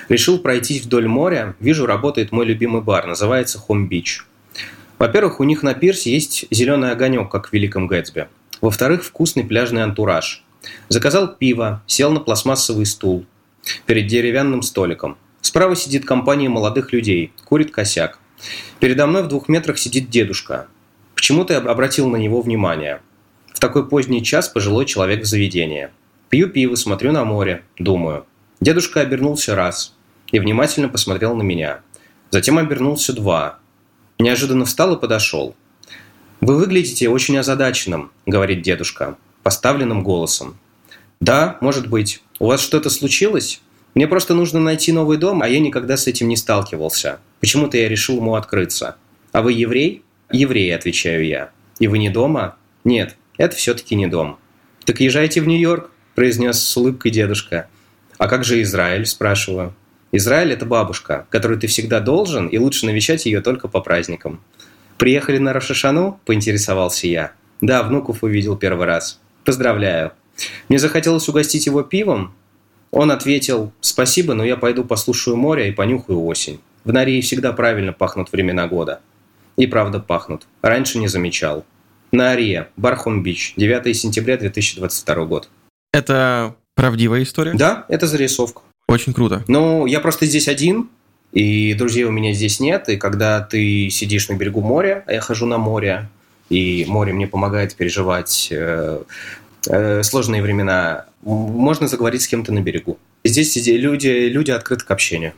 [0.08, 1.56] Решил пройтись вдоль моря.
[1.60, 3.06] Вижу, работает мой любимый бар.
[3.06, 4.22] Называется Home Beach.
[4.98, 8.28] Во-первых, у них на пирсе есть зеленый огонек, как в Великом Гэтсби.
[8.60, 10.44] Во-вторых, вкусный пляжный антураж.
[10.88, 13.26] Заказал пиво, сел на пластмассовый стул
[13.86, 15.16] перед деревянным столиком.
[15.40, 18.18] Справа сидит компания молодых людей, курит косяк.
[18.78, 20.68] Передо мной в двух метрах сидит дедушка.
[21.14, 23.00] Почему-то я обратил на него внимание.
[23.52, 25.90] В такой поздний час пожилой человек в заведении.
[26.28, 28.26] Пью пиво, смотрю на море, думаю–
[28.62, 29.92] Дедушка обернулся раз
[30.30, 31.80] и внимательно посмотрел на меня.
[32.30, 33.58] Затем обернулся два.
[34.20, 35.56] Неожиданно встал и подошел.
[36.40, 40.58] «Вы выглядите очень озадаченным»,— говорит дедушка, поставленным голосом.
[41.18, 42.22] «Да, может быть.
[42.38, 43.60] У вас что-то случилось?
[43.96, 47.18] Мне просто нужно найти новый дом, а я никогда с этим не сталкивался.
[47.40, 48.94] Почему-то я решил ему открыться.
[49.32, 51.50] А вы еврей?» «Еврей»,— отвечаю я.
[51.80, 52.54] «И вы не дома?»
[52.84, 54.38] «Нет, это все-таки не дом».
[54.84, 57.66] «Так езжайте в Нью-Йорк»,— произнес с улыбкой дедушка.
[58.22, 59.74] «А как же Израиль?»– спрашиваю.
[60.12, 64.40] «Израиль– это бабушка, которую ты всегда должен, и лучше навещать ее только по праздникам».
[64.96, 67.32] «Приехали на Рошашану?»– поинтересовался я.
[67.60, 69.18] «Да, внуков увидел первый раз.
[69.44, 70.12] Поздравляю».
[70.68, 72.32] Мне захотелось угостить его пивом.
[72.92, 76.60] Он ответил «Спасибо, но я пойду послушаю море и понюхаю осень.
[76.84, 79.00] В Нарии всегда правильно пахнут времена года».
[79.56, 80.46] И правда пахнут.
[80.62, 81.64] Раньше не замечал.
[82.12, 85.48] На Ария, Бархум-Бич, 9 сентября 2022 год.
[85.92, 87.52] Это Правдивая история?
[87.54, 88.62] Да, это зарисовка.
[88.88, 89.44] Очень круто.
[89.48, 90.88] Ну, я просто здесь один,
[91.32, 92.88] и друзей у меня здесь нет.
[92.88, 96.08] И когда ты сидишь на берегу моря, а я хожу на море,
[96.50, 99.02] и море мне помогает переживать э,
[99.68, 102.98] э, сложные времена, можно заговорить с кем-то на берегу.
[103.24, 105.32] Здесь люди, люди открыты к общению.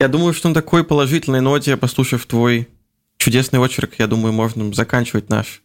[0.00, 2.68] Я думаю, что на такой положительной ноте, послушав твой
[3.18, 5.62] чудесный очерк, я думаю, можно заканчивать наш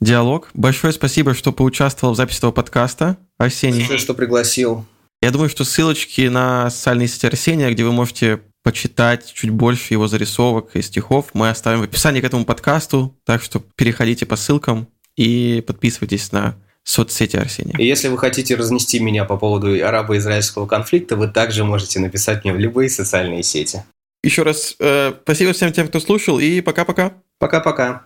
[0.00, 0.50] диалог.
[0.54, 3.80] Большое спасибо, что поучаствовал в записи этого подкаста, Арсений.
[3.80, 4.84] Спасибо, что пригласил.
[5.22, 10.08] Я думаю, что ссылочки на социальные сети Арсения, где вы можете почитать чуть больше его
[10.08, 14.88] зарисовок и стихов, мы оставим в описании к этому подкасту, так что переходите по ссылкам
[15.16, 17.76] и подписывайтесь на соцсети Арсения.
[17.78, 22.52] И если вы хотите разнести меня по поводу арабо-израильского конфликта, вы также можете написать мне
[22.52, 23.82] в любые социальные сети.
[24.22, 27.14] Еще раз э, спасибо всем тем, кто слушал, и пока-пока.
[27.38, 28.02] Пока-пока.